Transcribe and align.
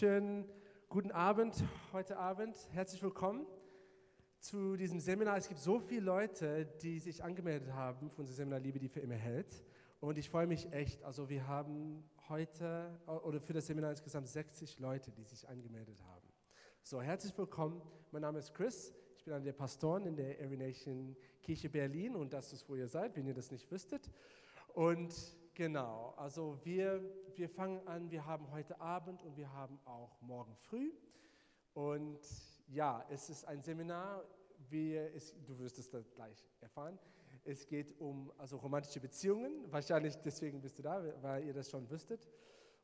Schönen 0.00 0.48
guten 0.88 1.10
Abend 1.10 1.62
heute 1.92 2.16
Abend. 2.16 2.56
Herzlich 2.72 3.02
willkommen 3.02 3.44
zu 4.38 4.78
diesem 4.78 4.98
Seminar. 4.98 5.36
Es 5.36 5.46
gibt 5.46 5.60
so 5.60 5.78
viele 5.78 6.00
Leute, 6.00 6.64
die 6.80 6.98
sich 7.00 7.22
angemeldet 7.22 7.74
haben 7.74 8.08
für 8.08 8.22
unser 8.22 8.32
Seminar 8.32 8.60
Liebe, 8.60 8.78
die 8.78 8.88
für 8.88 9.00
immer 9.00 9.16
hält. 9.16 9.62
Und 10.00 10.16
ich 10.16 10.30
freue 10.30 10.46
mich 10.46 10.72
echt. 10.72 11.04
Also 11.04 11.28
wir 11.28 11.46
haben 11.46 12.02
heute 12.30 12.98
oder 13.24 13.42
für 13.42 13.52
das 13.52 13.66
Seminar 13.66 13.90
insgesamt 13.90 14.28
60 14.28 14.78
Leute, 14.78 15.10
die 15.10 15.24
sich 15.24 15.46
angemeldet 15.46 16.02
haben. 16.04 16.28
So, 16.82 17.02
herzlich 17.02 17.36
willkommen. 17.36 17.82
Mein 18.10 18.22
Name 18.22 18.38
ist 18.38 18.54
Chris. 18.54 18.94
Ich 19.18 19.24
bin 19.24 19.34
einer 19.34 19.44
der 19.44 19.52
Pastoren 19.52 20.06
in 20.06 20.16
der 20.16 20.40
Every 20.40 20.56
Nation 20.56 21.14
Kirche 21.42 21.68
Berlin 21.68 22.16
und 22.16 22.32
das 22.32 22.54
ist, 22.54 22.66
wo 22.70 22.74
ihr 22.74 22.88
seid, 22.88 23.16
wenn 23.16 23.26
ihr 23.26 23.34
das 23.34 23.50
nicht 23.50 23.70
wüsstet. 23.70 24.10
Und 24.72 25.12
Genau, 25.60 26.14
also 26.16 26.58
wir, 26.64 27.04
wir 27.34 27.46
fangen 27.46 27.86
an, 27.86 28.10
wir 28.10 28.24
haben 28.24 28.50
heute 28.50 28.80
Abend 28.80 29.22
und 29.22 29.36
wir 29.36 29.52
haben 29.52 29.78
auch 29.84 30.18
morgen 30.22 30.56
früh. 30.56 30.90
Und 31.74 32.18
ja, 32.68 33.04
es 33.10 33.28
ist 33.28 33.44
ein 33.44 33.60
Seminar, 33.60 34.24
wie 34.70 34.96
es, 34.96 35.36
du 35.44 35.58
wirst 35.58 35.78
es 35.78 35.90
gleich 36.14 36.48
erfahren. 36.62 36.98
Es 37.44 37.66
geht 37.66 37.94
um 38.00 38.32
also 38.38 38.56
romantische 38.56 39.00
Beziehungen, 39.00 39.70
wahrscheinlich 39.70 40.16
deswegen 40.24 40.62
bist 40.62 40.78
du 40.78 40.82
da, 40.82 41.04
weil 41.20 41.44
ihr 41.44 41.52
das 41.52 41.68
schon 41.68 41.90
wüsstet. 41.90 42.26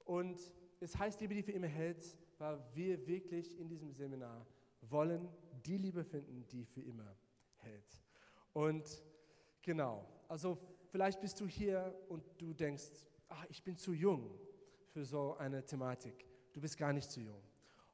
Und 0.04 0.38
es 0.78 0.98
heißt 0.98 1.18
Liebe, 1.22 1.32
die 1.32 1.42
für 1.42 1.52
immer 1.52 1.68
hält, 1.68 2.04
weil 2.36 2.62
wir 2.74 3.06
wirklich 3.06 3.58
in 3.58 3.70
diesem 3.70 3.94
Seminar 3.94 4.46
wollen 4.82 5.30
die 5.64 5.78
Liebe 5.78 6.04
finden, 6.04 6.46
die 6.48 6.66
für 6.66 6.82
immer 6.82 7.16
hält. 7.54 8.04
Und 8.52 9.02
genau, 9.62 10.06
also 10.28 10.58
Vielleicht 10.90 11.20
bist 11.20 11.40
du 11.40 11.46
hier 11.46 11.94
und 12.08 12.24
du 12.38 12.52
denkst, 12.52 12.84
ach, 13.28 13.44
ich 13.48 13.62
bin 13.62 13.76
zu 13.76 13.92
jung 13.92 14.30
für 14.92 15.04
so 15.04 15.36
eine 15.36 15.64
Thematik. 15.64 16.26
Du 16.52 16.60
bist 16.60 16.78
gar 16.78 16.92
nicht 16.92 17.10
zu 17.10 17.20
jung. 17.20 17.42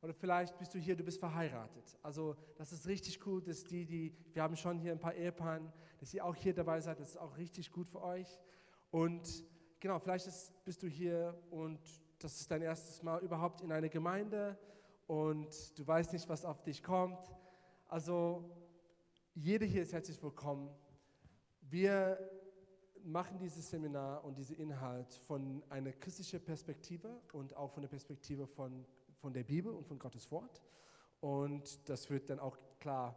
Oder 0.03 0.13
vielleicht 0.13 0.59
bist 0.59 0.75
du 0.75 0.79
hier, 0.79 0.97
du 0.97 1.05
bist 1.05 1.21
verheiratet. 1.21 1.97
Also 2.03 2.37
das 2.57 2.73
ist 2.73 2.87
richtig 2.87 3.25
cool, 3.27 3.41
dass 3.41 3.65
die, 3.65 3.85
die, 3.87 4.13
wir 4.33 4.43
haben 4.43 4.57
schon 4.57 4.79
hier 4.79 4.93
ein 4.93 4.99
paar 4.99 5.15
Ehepaaren, 5.15 5.73
dass 5.99 6.13
ihr 6.13 6.25
auch 6.25 6.35
hier 6.35 6.53
dabei 6.53 6.81
seid. 6.81 6.99
Das 6.99 7.11
ist 7.11 7.17
auch 7.17 7.37
richtig 7.37 7.71
gut 7.71 7.89
für 7.89 8.03
euch. 8.03 8.41
Und 8.91 9.45
genau, 9.79 9.99
vielleicht 10.01 10.27
ist, 10.27 10.53
bist 10.65 10.83
du 10.83 10.89
hier 10.89 11.41
und 11.51 11.79
das 12.19 12.41
ist 12.41 12.51
dein 12.51 12.63
erstes 12.63 13.03
Mal 13.03 13.21
überhaupt 13.23 13.61
in 13.63 13.73
einer 13.73 13.89
Gemeinde 13.89 14.59
und 15.07 15.79
du 15.79 15.87
weißt 15.87 16.13
nicht, 16.13 16.29
was 16.29 16.45
auf 16.45 16.63
dich 16.63 16.83
kommt. 16.83 17.21
Also 17.89 18.45
jeder 19.35 19.67
hier 19.67 19.83
ist 19.83 19.93
herzlich 19.93 20.23
willkommen. 20.23 20.71
Wir 21.63 22.19
machen 23.05 23.39
dieses 23.39 23.71
Seminar 23.71 24.25
und 24.25 24.39
diesen 24.39 24.57
Inhalt 24.57 25.13
von 25.13 25.63
einer 25.69 25.93
christlichen 25.93 26.41
Perspektive 26.43 27.21
und 27.33 27.57
auch 27.57 27.71
von 27.71 27.83
der 27.83 27.89
Perspektive 27.89 28.47
von, 28.47 28.85
von 29.21 29.33
der 29.33 29.45
Bibel 29.45 29.73
und 29.73 29.87
von 29.87 29.99
Gottes 29.99 30.31
Wort. 30.31 30.63
Und 31.21 31.89
das 31.89 32.11
wird 32.11 32.31
dann 32.31 32.39
auch 32.39 32.59
klar 32.81 33.17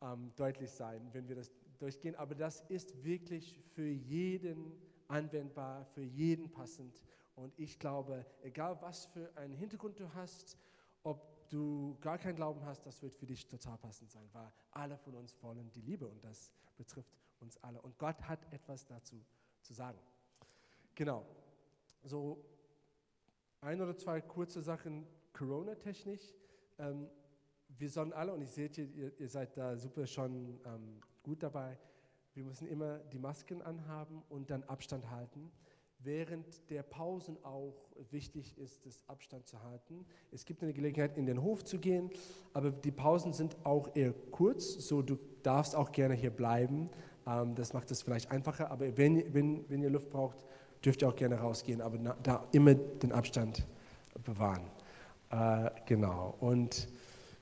ähm, 0.00 0.32
deutlich 0.36 0.70
sein, 0.70 1.08
wenn 1.12 1.28
wir 1.28 1.36
das 1.36 1.50
durchgehen. 1.78 2.14
Aber 2.14 2.34
das 2.34 2.60
ist 2.68 3.04
wirklich 3.04 3.60
für 3.74 3.88
jeden 3.88 4.72
anwendbar, 5.08 5.84
für 5.86 6.02
jeden 6.02 6.50
passend. 6.50 7.02
Und 7.34 7.52
ich 7.58 7.78
glaube, 7.78 8.24
egal 8.42 8.80
was 8.80 9.06
für 9.06 9.34
einen 9.36 9.54
Hintergrund 9.54 9.98
du 9.98 10.12
hast, 10.14 10.58
ob 11.02 11.48
du 11.48 11.96
gar 12.00 12.18
keinen 12.18 12.36
Glauben 12.36 12.64
hast, 12.64 12.86
das 12.86 13.02
wird 13.02 13.14
für 13.14 13.26
dich 13.26 13.46
total 13.46 13.78
passend 13.78 14.10
sein, 14.10 14.28
weil 14.32 14.52
alle 14.70 14.96
von 14.98 15.14
uns 15.14 15.36
wollen 15.42 15.70
die 15.72 15.80
Liebe 15.80 16.06
und 16.06 16.22
das 16.22 16.52
betrifft 16.76 17.18
uns 17.40 17.56
alle. 17.62 17.80
Und 17.80 17.98
Gott 17.98 18.20
hat 18.22 18.52
etwas 18.52 18.86
dazu 18.86 19.24
zu 19.62 19.74
sagen. 19.74 19.98
Genau. 20.94 21.24
So 22.04 22.44
ein 23.60 23.80
oder 23.80 23.96
zwei 23.96 24.20
kurze 24.20 24.62
Sachen 24.62 25.06
Corona-technisch. 25.32 26.34
Ähm, 26.78 27.08
wir 27.68 27.90
sollen 27.90 28.12
alle, 28.12 28.32
und 28.32 28.42
ich 28.42 28.50
sehe, 28.50 28.68
ihr, 28.68 29.18
ihr 29.18 29.28
seid 29.28 29.56
da 29.56 29.76
super 29.76 30.06
schon 30.06 30.60
ähm, 30.64 31.00
gut 31.22 31.42
dabei, 31.42 31.78
wir 32.34 32.44
müssen 32.44 32.66
immer 32.68 32.98
die 32.98 33.18
Masken 33.18 33.60
anhaben 33.62 34.22
und 34.28 34.50
dann 34.50 34.62
Abstand 34.64 35.10
halten 35.10 35.50
während 36.02 36.70
der 36.70 36.82
Pausen 36.82 37.36
auch 37.44 37.74
wichtig 38.10 38.56
ist, 38.58 38.86
das 38.86 39.02
Abstand 39.06 39.46
zu 39.46 39.62
halten. 39.62 40.06
Es 40.30 40.44
gibt 40.44 40.62
eine 40.62 40.72
Gelegenheit, 40.72 41.18
in 41.18 41.26
den 41.26 41.42
Hof 41.42 41.64
zu 41.64 41.78
gehen, 41.78 42.10
aber 42.52 42.70
die 42.70 42.90
Pausen 42.90 43.32
sind 43.32 43.56
auch 43.64 43.94
eher 43.94 44.12
kurz, 44.30 44.72
so 44.72 45.02
du 45.02 45.16
darfst 45.42 45.76
auch 45.76 45.92
gerne 45.92 46.14
hier 46.14 46.30
bleiben. 46.30 46.90
Ähm, 47.30 47.54
das 47.54 47.72
macht 47.72 47.90
es 47.90 48.02
vielleicht 48.02 48.30
einfacher, 48.30 48.70
aber 48.70 48.96
wenn, 48.96 49.32
wenn, 49.32 49.64
wenn 49.68 49.82
ihr 49.82 49.90
Luft 49.90 50.10
braucht, 50.10 50.44
dürft 50.84 51.02
ihr 51.02 51.08
auch 51.08 51.16
gerne 51.16 51.36
rausgehen, 51.36 51.80
aber 51.80 51.98
da 52.22 52.44
immer 52.52 52.74
den 52.74 53.12
Abstand 53.12 53.66
bewahren. 54.24 54.62
Äh, 55.30 55.70
genau. 55.86 56.34
Und 56.40 56.88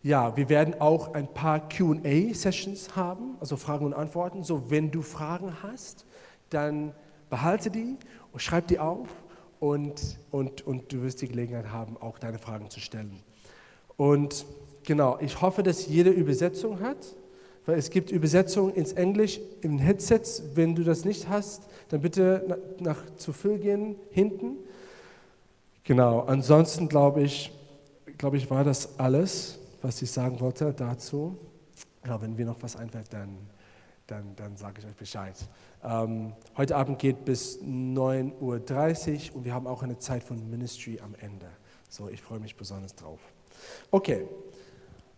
ja, 0.02 0.36
wir 0.36 0.48
werden 0.48 0.80
auch 0.80 1.14
ein 1.14 1.32
paar 1.32 1.68
QA-Sessions 1.68 2.96
haben, 2.96 3.36
also 3.40 3.56
Fragen 3.56 3.86
und 3.86 3.94
Antworten. 3.94 4.42
So, 4.42 4.70
wenn 4.70 4.90
du 4.90 5.02
Fragen 5.02 5.62
hast, 5.62 6.06
dann 6.50 6.94
behalte 7.30 7.70
die 7.70 7.96
und 8.32 8.40
schreib 8.40 8.68
die 8.68 8.78
auf 8.78 9.08
und, 9.60 10.18
und, 10.30 10.66
und 10.66 10.92
du 10.92 11.02
wirst 11.02 11.20
die 11.22 11.28
Gelegenheit 11.28 11.70
haben, 11.70 11.96
auch 11.96 12.18
deine 12.18 12.38
Fragen 12.38 12.70
zu 12.70 12.80
stellen. 12.80 13.22
Und 13.96 14.46
genau, 14.84 15.18
ich 15.20 15.40
hoffe, 15.40 15.62
dass 15.62 15.86
jede 15.86 16.10
Übersetzung 16.10 16.80
hat, 16.80 17.16
weil 17.68 17.78
es 17.78 17.90
gibt 17.90 18.10
Übersetzungen 18.10 18.72
ins 18.72 18.94
Englisch 18.94 19.40
im 19.60 19.78
Headset. 19.78 20.22
Wenn 20.54 20.74
du 20.74 20.84
das 20.84 21.04
nicht 21.04 21.28
hast, 21.28 21.64
dann 21.90 22.00
bitte 22.00 22.42
nach, 22.48 22.56
nach 22.80 23.16
zu 23.16 23.34
Phil 23.34 23.58
gehen, 23.58 23.96
hinten. 24.10 24.56
Genau, 25.84 26.20
ansonsten 26.20 26.88
glaube 26.88 27.22
ich, 27.22 27.52
glaube 28.16 28.38
ich, 28.38 28.48
war 28.48 28.64
das 28.64 28.98
alles, 28.98 29.58
was 29.82 30.00
ich 30.00 30.10
sagen 30.10 30.40
wollte 30.40 30.72
dazu. 30.72 31.36
Ja, 32.06 32.18
wenn 32.22 32.36
mir 32.36 32.46
noch 32.46 32.62
was 32.62 32.74
einfällt, 32.74 33.12
dann, 33.12 33.36
dann, 34.06 34.34
dann 34.36 34.56
sage 34.56 34.76
ich 34.78 34.86
euch 34.86 34.96
Bescheid. 34.96 35.34
Ähm, 35.84 36.32
heute 36.56 36.74
Abend 36.74 36.98
geht 36.98 37.26
bis 37.26 37.58
9.30 37.58 38.32
Uhr 39.32 39.36
und 39.36 39.44
wir 39.44 39.52
haben 39.52 39.66
auch 39.66 39.82
eine 39.82 39.98
Zeit 39.98 40.22
von 40.22 40.48
Ministry 40.48 41.00
am 41.04 41.14
Ende. 41.20 41.48
So, 41.90 42.08
ich 42.08 42.22
freue 42.22 42.40
mich 42.40 42.56
besonders 42.56 42.94
drauf. 42.94 43.20
Okay, 43.90 44.26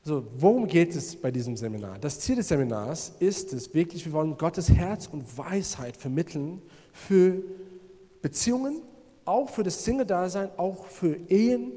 so, 0.03 0.25
worum 0.39 0.67
geht 0.67 0.95
es 0.97 1.15
bei 1.15 1.31
diesem 1.31 1.57
Seminar? 1.57 1.99
Das 1.99 2.21
Ziel 2.21 2.37
des 2.37 2.49
Seminars 2.49 3.13
ist 3.19 3.53
es 3.53 3.73
wirklich, 3.75 4.05
wir 4.07 4.13
wollen 4.13 4.37
Gottes 4.37 4.71
Herz 4.71 5.07
und 5.07 5.37
Weisheit 5.37 5.97
vermitteln 5.97 6.63
für 6.93 7.43
Beziehungen, 8.23 8.83
auch 9.25 9.51
für 9.51 9.63
das 9.63 9.85
Single-Dasein, 9.85 10.51
auch 10.57 10.87
für 10.87 11.17
Ehen, 11.29 11.73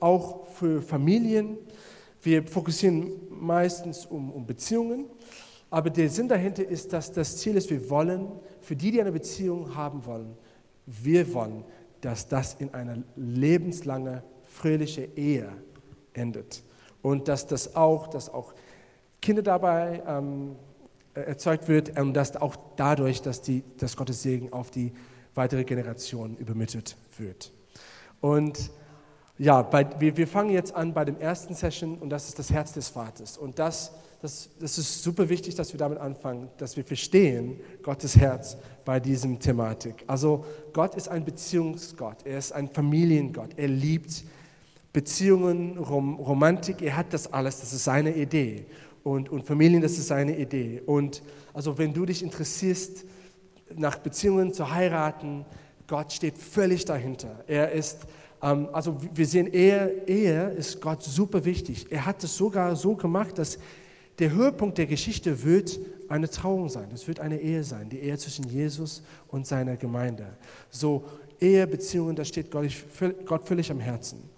auch 0.00 0.46
für 0.48 0.82
Familien. 0.82 1.56
Wir 2.20 2.42
fokussieren 2.46 3.12
meistens 3.30 4.06
um, 4.06 4.30
um 4.30 4.44
Beziehungen 4.44 5.06
aber 5.70 5.90
der 5.90 6.08
Sinn 6.08 6.28
dahinter 6.28 6.66
ist, 6.66 6.92
dass 6.92 7.12
das 7.12 7.36
Ziel 7.38 7.56
ist, 7.56 7.70
wir 7.70 7.90
wollen, 7.90 8.28
für 8.60 8.74
die, 8.74 8.90
die 8.90 9.00
eine 9.00 9.12
Beziehung 9.12 9.74
haben 9.74 10.04
wollen, 10.06 10.36
wir 10.86 11.32
wollen, 11.34 11.64
dass 12.00 12.26
das 12.26 12.54
in 12.54 12.72
einer 12.72 13.02
lebenslange, 13.16 14.22
fröhliche 14.44 15.08
Ehe 15.14 15.52
endet. 16.14 16.62
Und 17.02 17.28
dass 17.28 17.46
das 17.46 17.76
auch, 17.76 18.08
dass 18.08 18.32
auch 18.32 18.54
Kinder 19.20 19.42
dabei 19.42 20.02
ähm, 20.06 20.56
erzeugt 21.14 21.68
wird 21.68 21.98
und 21.98 22.14
dass 22.14 22.36
auch 22.36 22.56
dadurch, 22.76 23.22
dass, 23.22 23.42
die, 23.42 23.64
dass 23.78 23.96
Gottes 23.96 24.22
Segen 24.22 24.52
auf 24.52 24.70
die 24.70 24.92
weitere 25.34 25.64
Generation 25.64 26.36
übermittelt 26.36 26.96
wird. 27.16 27.52
Und 28.20 28.70
ja, 29.38 29.62
bei, 29.62 29.88
wir, 30.00 30.16
wir 30.16 30.26
fangen 30.26 30.50
jetzt 30.50 30.74
an 30.74 30.92
bei 30.92 31.04
dem 31.04 31.18
ersten 31.18 31.54
Session 31.54 31.98
und 31.98 32.10
das 32.10 32.28
ist 32.28 32.38
das 32.38 32.50
Herz 32.50 32.72
des 32.72 32.88
Vaters. 32.88 33.38
Und 33.38 33.58
das 33.58 33.92
das, 34.20 34.48
das 34.58 34.78
ist 34.78 35.04
super 35.04 35.28
wichtig, 35.28 35.54
dass 35.54 35.72
wir 35.72 35.78
damit 35.78 35.98
anfangen, 35.98 36.48
dass 36.58 36.76
wir 36.76 36.84
verstehen 36.84 37.60
Gottes 37.82 38.16
Herz 38.16 38.56
bei 38.84 38.98
diesem 38.98 39.38
Thematik. 39.38 40.02
Also 40.08 40.44
Gott 40.72 40.96
ist 40.96 41.08
ein 41.08 41.24
Beziehungsgott, 41.24 42.18
er 42.24 42.38
ist 42.38 42.52
ein 42.52 42.68
Familiengott, 42.68 43.50
er 43.56 43.68
liebt 43.68 44.24
Beziehungen, 44.98 45.78
Rom, 45.78 46.16
Romantik, 46.16 46.82
er 46.82 46.96
hat 46.96 47.12
das 47.12 47.32
alles, 47.32 47.60
das 47.60 47.72
ist 47.72 47.84
seine 47.84 48.16
Idee. 48.16 48.66
Und, 49.04 49.28
und 49.28 49.44
Familien, 49.44 49.80
das 49.80 49.92
ist 49.92 50.08
seine 50.08 50.36
Idee. 50.36 50.82
Und 50.84 51.22
also 51.54 51.78
wenn 51.78 51.94
du 51.94 52.04
dich 52.04 52.20
interessierst, 52.20 53.04
nach 53.76 53.98
Beziehungen 53.98 54.52
zu 54.52 54.72
heiraten, 54.72 55.44
Gott 55.86 56.12
steht 56.12 56.36
völlig 56.36 56.84
dahinter. 56.84 57.44
Er 57.46 57.70
ist 57.70 58.08
ähm, 58.42 58.68
also 58.72 58.98
wir 59.14 59.24
sehen, 59.24 59.46
Ehe, 59.52 60.02
Ehe 60.04 60.50
ist 60.50 60.80
Gott 60.80 61.04
super 61.04 61.44
wichtig. 61.44 61.86
Er 61.90 62.04
hat 62.04 62.24
es 62.24 62.36
sogar 62.36 62.74
so 62.74 62.96
gemacht, 62.96 63.38
dass 63.38 63.56
der 64.18 64.32
Höhepunkt 64.32 64.78
der 64.78 64.86
Geschichte 64.86 65.44
wird 65.44 65.78
eine 66.08 66.28
Trauung 66.28 66.68
sein. 66.68 66.88
Es 66.92 67.06
wird 67.06 67.20
eine 67.20 67.40
Ehe 67.40 67.62
sein, 67.62 67.88
die 67.88 68.00
Ehe 68.00 68.18
zwischen 68.18 68.48
Jesus 68.48 69.04
und 69.28 69.46
seiner 69.46 69.76
Gemeinde. 69.76 70.26
So 70.70 71.04
Ehebeziehungen, 71.40 72.16
da 72.16 72.24
steht 72.24 72.50
Gott, 72.50 72.66
Gott 73.24 73.46
völlig 73.46 73.70
am 73.70 73.78
Herzen. 73.78 74.28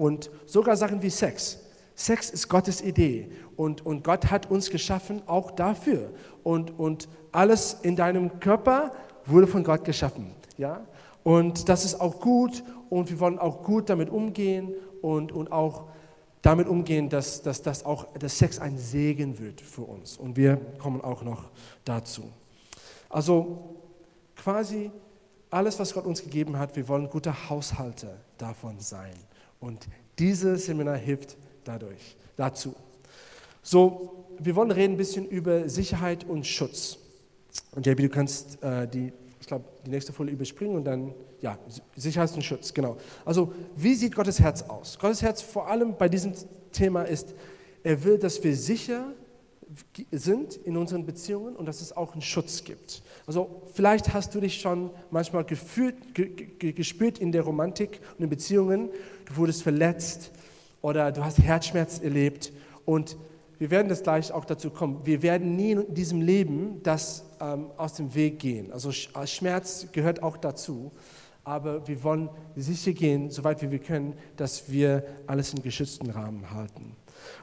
Und 0.00 0.30
sogar 0.46 0.78
Sachen 0.78 1.02
wie 1.02 1.10
Sex. 1.10 1.58
Sex 1.94 2.30
ist 2.30 2.48
Gottes 2.48 2.80
Idee 2.80 3.30
und, 3.56 3.84
und 3.84 4.02
Gott 4.02 4.30
hat 4.30 4.50
uns 4.50 4.70
geschaffen 4.70 5.20
auch 5.26 5.50
dafür. 5.50 6.08
Und, 6.42 6.78
und 6.78 7.06
alles 7.32 7.76
in 7.82 7.96
deinem 7.96 8.40
Körper 8.40 8.92
wurde 9.26 9.46
von 9.46 9.62
Gott 9.62 9.84
geschaffen. 9.84 10.32
Ja? 10.56 10.86
Und 11.22 11.68
das 11.68 11.84
ist 11.84 12.00
auch 12.00 12.18
gut 12.18 12.64
und 12.88 13.10
wir 13.10 13.20
wollen 13.20 13.38
auch 13.38 13.62
gut 13.62 13.90
damit 13.90 14.08
umgehen 14.08 14.72
und, 15.02 15.32
und 15.32 15.52
auch 15.52 15.88
damit 16.40 16.66
umgehen, 16.66 17.10
dass, 17.10 17.42
dass, 17.42 17.60
dass 17.60 17.84
auch 17.84 18.06
der 18.14 18.30
Sex 18.30 18.58
ein 18.58 18.78
Segen 18.78 19.38
wird 19.38 19.60
für 19.60 19.82
uns. 19.82 20.16
Und 20.16 20.34
wir 20.34 20.56
kommen 20.78 21.02
auch 21.02 21.22
noch 21.22 21.50
dazu. 21.84 22.22
Also 23.10 23.76
quasi 24.34 24.90
alles, 25.50 25.78
was 25.78 25.92
Gott 25.92 26.06
uns 26.06 26.22
gegeben 26.22 26.58
hat, 26.58 26.74
wir 26.74 26.88
wollen 26.88 27.10
gute 27.10 27.50
Haushalter 27.50 28.16
davon 28.38 28.80
sein. 28.80 29.12
Und 29.60 29.88
dieses 30.18 30.66
Seminar 30.66 30.96
hilft 30.96 31.36
dadurch, 31.64 32.16
dazu. 32.36 32.74
So, 33.62 34.26
wir 34.38 34.56
wollen 34.56 34.70
reden 34.70 34.94
ein 34.94 34.96
bisschen 34.96 35.26
über 35.26 35.68
Sicherheit 35.68 36.24
und 36.24 36.46
Schutz. 36.46 36.98
Und 37.72 37.86
JB, 37.86 37.98
du 37.98 38.08
kannst 38.08 38.62
äh, 38.62 38.88
die, 38.88 39.12
ich 39.40 39.46
glaube, 39.46 39.64
die 39.84 39.90
nächste 39.90 40.12
Folie 40.12 40.32
überspringen 40.32 40.76
und 40.76 40.84
dann, 40.84 41.14
ja, 41.40 41.58
Sicherheit 41.94 42.32
und 42.34 42.42
Schutz, 42.42 42.72
genau. 42.72 42.96
Also, 43.24 43.52
wie 43.76 43.94
sieht 43.94 44.14
Gottes 44.14 44.40
Herz 44.40 44.62
aus? 44.62 44.98
Gottes 44.98 45.22
Herz 45.22 45.42
vor 45.42 45.68
allem 45.68 45.96
bei 45.96 46.08
diesem 46.08 46.32
Thema 46.72 47.02
ist, 47.02 47.34
er 47.82 48.02
will, 48.02 48.18
dass 48.18 48.42
wir 48.42 48.56
sicher 48.56 49.12
sind 50.10 50.56
in 50.56 50.76
unseren 50.76 51.06
Beziehungen 51.06 51.54
und 51.54 51.66
dass 51.66 51.80
es 51.80 51.96
auch 51.96 52.12
einen 52.12 52.22
Schutz 52.22 52.64
gibt. 52.64 53.02
Also 53.26 53.62
vielleicht 53.72 54.12
hast 54.12 54.34
du 54.34 54.40
dich 54.40 54.60
schon 54.60 54.90
manchmal 55.10 55.44
gefühlt, 55.44 56.14
ge, 56.14 56.72
gespürt 56.72 57.18
in 57.18 57.30
der 57.30 57.42
Romantik 57.42 58.00
und 58.18 58.24
in 58.24 58.30
Beziehungen, 58.30 58.90
du 59.30 59.36
wurdest 59.36 59.62
verletzt 59.62 60.30
oder 60.82 61.12
du 61.12 61.24
hast 61.24 61.38
Herzschmerz 61.38 62.00
erlebt 62.00 62.52
und 62.84 63.16
wir 63.58 63.70
werden 63.70 63.88
das 63.88 64.02
gleich 64.02 64.32
auch 64.32 64.46
dazu 64.46 64.70
kommen. 64.70 65.00
Wir 65.04 65.22
werden 65.22 65.54
nie 65.54 65.72
in 65.72 65.94
diesem 65.94 66.22
Leben 66.22 66.82
das 66.82 67.24
ähm, 67.40 67.66
aus 67.76 67.94
dem 67.94 68.14
Weg 68.14 68.38
gehen. 68.38 68.72
Also 68.72 68.88
äh, 68.88 69.26
Schmerz 69.26 69.86
gehört 69.92 70.22
auch 70.22 70.38
dazu. 70.38 70.90
Aber 71.44 71.86
wir 71.86 72.02
wollen 72.02 72.30
sicher 72.56 72.92
gehen, 72.92 73.30
soweit 73.30 73.60
wir 73.68 73.78
können, 73.78 74.14
dass 74.36 74.70
wir 74.70 75.04
alles 75.26 75.52
im 75.52 75.62
geschützten 75.62 76.10
Rahmen 76.10 76.50
halten. 76.50 76.96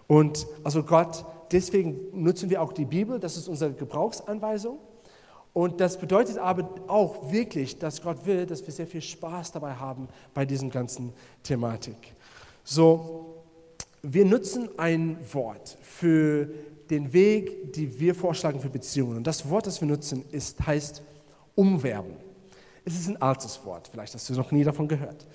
Und 0.08 0.48
also 0.64 0.84
Gott, 0.84 1.26
deswegen 1.52 1.98
nutzen 2.14 2.50
wir 2.50 2.62
auch 2.62 2.74
die 2.74 2.86
Bibel, 2.86 3.20
das 3.20 3.38
ist 3.38 3.48
unsere 3.48 3.74
Gebrauchsanweisung. 3.74 4.80
Und 5.58 5.82
das 5.82 5.98
bedeutet 5.98 6.38
aber 6.38 6.70
auch 6.88 7.32
wirklich, 7.32 7.80
dass 7.80 8.00
Gott 8.00 8.28
will, 8.28 8.46
dass 8.46 8.64
wir 8.64 8.72
sehr 8.72 8.86
viel 8.86 9.02
Spaß 9.02 9.54
dabei 9.54 9.74
haben 9.74 10.08
bei 10.36 10.46
diesem 10.46 10.70
ganzen 10.70 11.12
Thematik. 11.42 12.14
So, 12.64 13.44
wir 14.04 14.24
nutzen 14.24 14.70
ein 14.78 15.18
Wort 15.34 15.76
für 15.82 16.48
den 16.92 17.12
Weg, 17.12 17.74
den 17.74 18.00
wir 18.00 18.14
vorschlagen 18.14 18.60
für 18.60 18.70
Beziehungen. 18.70 19.18
Und 19.18 19.26
das 19.26 19.50
Wort, 19.50 19.66
das 19.66 19.82
wir 19.82 19.88
nutzen, 19.88 20.26
ist, 20.30 20.64
heißt 20.64 21.02
umwerben. 21.56 22.14
Es 22.86 22.94
ist 22.94 23.08
ein 23.08 23.20
altes 23.20 23.60
Wort, 23.66 23.90
vielleicht 23.92 24.14
hast 24.14 24.30
du 24.30 24.36
noch 24.36 24.52
nie 24.52 24.64
davon 24.64 24.88
gehört. 24.88 25.26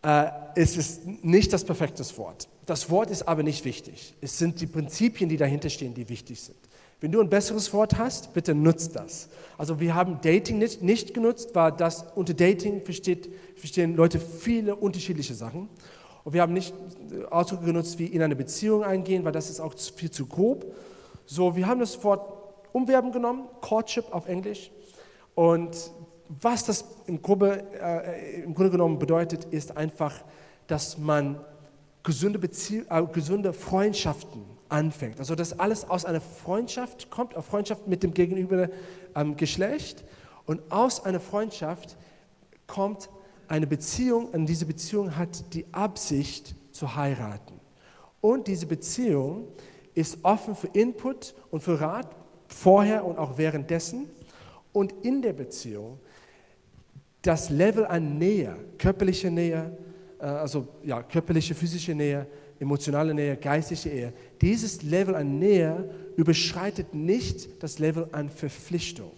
Äh, 0.00 0.30
es 0.54 0.78
ist 0.78 1.04
nicht 1.22 1.52
das 1.52 1.62
perfekte 1.62 2.02
Wort. 2.16 2.48
Das 2.64 2.88
Wort 2.88 3.10
ist 3.10 3.28
aber 3.28 3.42
nicht 3.42 3.66
wichtig. 3.66 4.14
Es 4.22 4.38
sind 4.38 4.58
die 4.62 4.66
Prinzipien, 4.66 5.28
die 5.28 5.36
dahinter 5.36 5.68
stehen, 5.68 5.92
die 5.92 6.08
wichtig 6.08 6.40
sind. 6.40 6.69
Wenn 7.00 7.12
du 7.12 7.20
ein 7.20 7.30
besseres 7.30 7.72
Wort 7.72 7.96
hast, 7.98 8.34
bitte 8.34 8.54
nutzt 8.54 8.94
das. 8.94 9.30
Also 9.56 9.80
wir 9.80 9.94
haben 9.94 10.20
Dating 10.20 10.58
nicht, 10.58 10.82
nicht 10.82 11.14
genutzt, 11.14 11.50
weil 11.54 11.72
das 11.72 12.04
unter 12.14 12.34
Dating 12.34 12.82
versteht, 12.82 13.30
verstehen 13.56 13.96
Leute 13.96 14.20
viele 14.20 14.76
unterschiedliche 14.76 15.34
Sachen. 15.34 15.68
Und 16.24 16.34
wir 16.34 16.42
haben 16.42 16.52
nicht 16.52 16.74
Ausdrücke 17.30 17.64
genutzt 17.64 17.98
wie 17.98 18.06
in 18.06 18.20
eine 18.22 18.36
Beziehung 18.36 18.84
eingehen, 18.84 19.24
weil 19.24 19.32
das 19.32 19.48
ist 19.48 19.60
auch 19.60 19.74
viel 19.96 20.10
zu 20.10 20.26
grob. 20.26 20.66
So, 21.24 21.56
wir 21.56 21.66
haben 21.66 21.80
das 21.80 22.02
Wort 22.04 22.30
umwerben 22.72 23.12
genommen, 23.12 23.44
Courtship 23.62 24.12
auf 24.12 24.28
Englisch. 24.28 24.70
Und 25.34 25.90
was 26.28 26.64
das 26.64 26.84
im, 27.06 27.22
Gruppe, 27.22 27.64
äh, 27.80 28.42
im 28.42 28.54
Grunde 28.54 28.70
genommen 28.72 28.98
bedeutet, 28.98 29.46
ist 29.46 29.76
einfach, 29.76 30.14
dass 30.66 30.98
man 30.98 31.40
gesunde, 32.02 32.38
Bezie 32.38 32.84
äh, 32.90 33.02
gesunde 33.12 33.54
Freundschaften 33.54 34.49
anfängt. 34.70 35.18
Also 35.18 35.34
dass 35.34 35.58
alles 35.58 35.88
aus 35.88 36.04
einer 36.04 36.20
Freundschaft 36.20 37.10
kommt, 37.10 37.34
eine 37.34 37.42
Freundschaft 37.42 37.86
mit 37.86 38.02
dem 38.02 38.14
gegenüber 38.14 38.68
ähm, 39.14 39.36
Geschlecht. 39.36 40.04
Und 40.46 40.60
aus 40.70 41.04
einer 41.04 41.20
Freundschaft 41.20 41.96
kommt 42.66 43.10
eine 43.48 43.66
Beziehung, 43.66 44.26
und 44.28 44.46
diese 44.46 44.66
Beziehung 44.66 45.16
hat 45.16 45.52
die 45.54 45.66
Absicht 45.72 46.54
zu 46.72 46.94
heiraten. 46.94 47.60
Und 48.20 48.46
diese 48.46 48.66
Beziehung 48.66 49.48
ist 49.94 50.18
offen 50.22 50.54
für 50.54 50.68
Input 50.68 51.34
und 51.50 51.60
für 51.60 51.80
Rat, 51.80 52.14
vorher 52.46 53.04
und 53.04 53.18
auch 53.18 53.38
währenddessen. 53.38 54.08
Und 54.72 54.92
in 55.02 55.22
der 55.22 55.32
Beziehung 55.32 55.98
das 57.22 57.50
Level 57.50 57.86
an 57.86 58.18
Nähe, 58.18 58.56
körperliche 58.78 59.30
Nähe, 59.30 59.76
äh, 60.18 60.24
also 60.24 60.68
ja, 60.82 61.02
körperliche, 61.02 61.54
physische 61.54 61.94
Nähe, 61.94 62.26
emotionale 62.58 63.14
Nähe, 63.14 63.36
geistige 63.36 63.94
Nähe, 63.94 64.12
dieses 64.40 64.82
Level 64.82 65.14
an 65.14 65.38
Nähe 65.38 65.90
überschreitet 66.16 66.94
nicht 66.94 67.62
das 67.62 67.78
Level 67.78 68.08
an 68.12 68.30
Verpflichtung. 68.30 69.12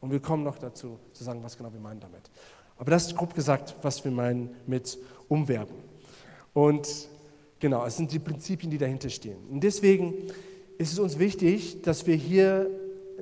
Und 0.00 0.10
wir 0.12 0.20
kommen 0.20 0.44
noch 0.44 0.58
dazu, 0.58 0.98
zu 1.12 1.24
sagen, 1.24 1.42
was 1.42 1.56
genau 1.56 1.72
wir 1.72 1.80
meinen 1.80 2.00
damit. 2.00 2.30
Aber 2.78 2.90
das 2.90 3.08
ist 3.08 3.16
grob 3.16 3.34
gesagt, 3.34 3.74
was 3.82 4.04
wir 4.04 4.12
meinen 4.12 4.50
mit 4.66 4.98
Umwerben. 5.28 5.76
Und 6.52 7.08
genau, 7.58 7.84
es 7.86 7.96
sind 7.96 8.12
die 8.12 8.18
Prinzipien, 8.18 8.70
die 8.70 8.78
dahinter 8.78 9.08
stehen. 9.08 9.38
Und 9.50 9.60
deswegen 9.64 10.14
ist 10.78 10.92
es 10.92 10.98
uns 10.98 11.18
wichtig, 11.18 11.82
dass 11.82 12.06
wir 12.06 12.14
hier 12.14 12.70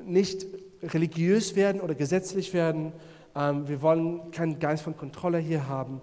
nicht 0.05 0.47
religiös 0.82 1.56
werden 1.56 1.81
oder 1.81 1.94
gesetzlich 1.94 2.53
werden. 2.53 2.93
Ähm, 3.35 3.69
wir 3.69 3.81
wollen 3.81 4.31
keinen 4.32 4.59
Geist 4.59 4.82
von 4.82 4.97
Kontrolle 4.97 5.38
hier 5.38 5.69
haben. 5.69 6.00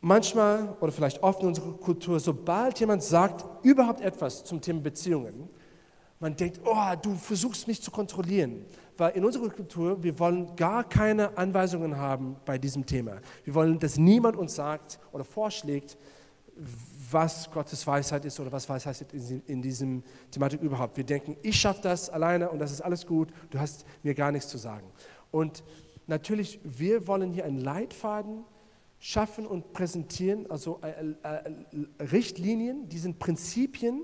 Manchmal 0.00 0.76
oder 0.80 0.92
vielleicht 0.92 1.22
oft 1.22 1.42
in 1.42 1.48
unserer 1.48 1.72
Kultur, 1.72 2.20
sobald 2.20 2.78
jemand 2.78 3.02
sagt 3.02 3.44
überhaupt 3.64 4.00
etwas 4.00 4.44
zum 4.44 4.60
Thema 4.60 4.80
Beziehungen, 4.80 5.48
man 6.20 6.36
denkt, 6.36 6.60
oh, 6.64 6.94
du 7.00 7.14
versuchst 7.14 7.68
mich 7.68 7.80
zu 7.82 7.90
kontrollieren 7.90 8.64
weil 8.98 9.12
in 9.12 9.24
unserer 9.24 9.48
Kultur, 9.48 10.02
wir 10.02 10.18
wollen 10.18 10.54
gar 10.56 10.84
keine 10.84 11.38
Anweisungen 11.38 11.96
haben 11.96 12.36
bei 12.44 12.58
diesem 12.58 12.84
Thema. 12.84 13.20
Wir 13.44 13.54
wollen, 13.54 13.78
dass 13.78 13.96
niemand 13.96 14.36
uns 14.36 14.56
sagt 14.56 14.98
oder 15.12 15.24
vorschlägt, 15.24 15.96
was 17.10 17.48
Gottes 17.50 17.86
Weisheit 17.86 18.24
ist 18.24 18.38
oder 18.40 18.50
was 18.50 18.68
Weisheit 18.68 19.12
ist 19.12 19.30
in 19.46 19.62
diesem 19.62 20.02
Thematik 20.32 20.60
überhaupt. 20.60 20.96
Wir 20.96 21.04
denken, 21.04 21.36
ich 21.42 21.58
schaffe 21.58 21.80
das 21.82 22.10
alleine 22.10 22.50
und 22.50 22.58
das 22.58 22.72
ist 22.72 22.80
alles 22.80 23.06
gut, 23.06 23.28
du 23.50 23.60
hast 23.60 23.86
mir 24.02 24.14
gar 24.14 24.32
nichts 24.32 24.48
zu 24.48 24.58
sagen. 24.58 24.90
Und 25.30 25.62
natürlich, 26.08 26.58
wir 26.64 27.06
wollen 27.06 27.32
hier 27.32 27.44
einen 27.44 27.58
Leitfaden 27.58 28.44
schaffen 29.00 29.46
und 29.46 29.72
präsentieren, 29.72 30.50
also 30.50 30.80
äh, 30.82 31.14
äh, 31.22 32.02
Richtlinien, 32.02 32.88
die 32.88 32.98
sind 32.98 33.18
Prinzipien, 33.18 34.02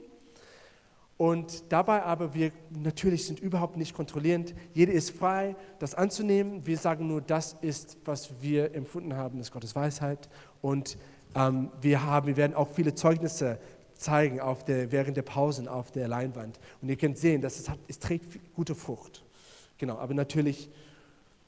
und 1.17 1.73
dabei 1.73 2.03
aber, 2.03 2.35
wir 2.35 2.51
natürlich 2.71 3.27
sind 3.27 3.39
überhaupt 3.39 3.77
nicht 3.77 3.95
kontrollierend. 3.95 4.55
Jeder 4.73 4.93
ist 4.93 5.11
frei, 5.11 5.55
das 5.79 5.95
anzunehmen. 5.95 6.67
Wir 6.67 6.77
sagen 6.77 7.07
nur, 7.07 7.21
das 7.21 7.57
ist, 7.61 7.99
was 8.05 8.43
wir 8.43 8.75
empfunden 8.75 9.15
haben, 9.15 9.39
ist 9.39 9.53
Gottes 9.53 9.77
Weisheit. 9.77 10.29
Und 10.61 10.99
ähm, 11.37 11.71
wir, 11.81 12.05
haben, 12.05 12.27
wir 12.27 12.37
werden 12.37 12.55
auch 12.55 12.69
viele 12.69 12.95
Zeugnisse 12.95 13.59
zeigen 13.97 14.41
auf 14.41 14.65
der, 14.65 14.91
während 14.91 15.17
der 15.17 15.23
Pausen 15.23 15.69
auf 15.69 15.93
der 15.93 16.09
Leinwand. 16.09 16.59
Und 16.83 16.89
ihr 16.89 16.97
könnt 16.97 17.17
sehen, 17.17 17.41
dass 17.41 17.61
es, 17.61 17.69
hat, 17.69 17.79
es 17.87 18.01
trägt 18.01 18.27
gute 18.55 18.75
Frucht. 18.75 19.25
Genau, 19.79 19.99
aber 19.99 20.15
natürlich, 20.15 20.69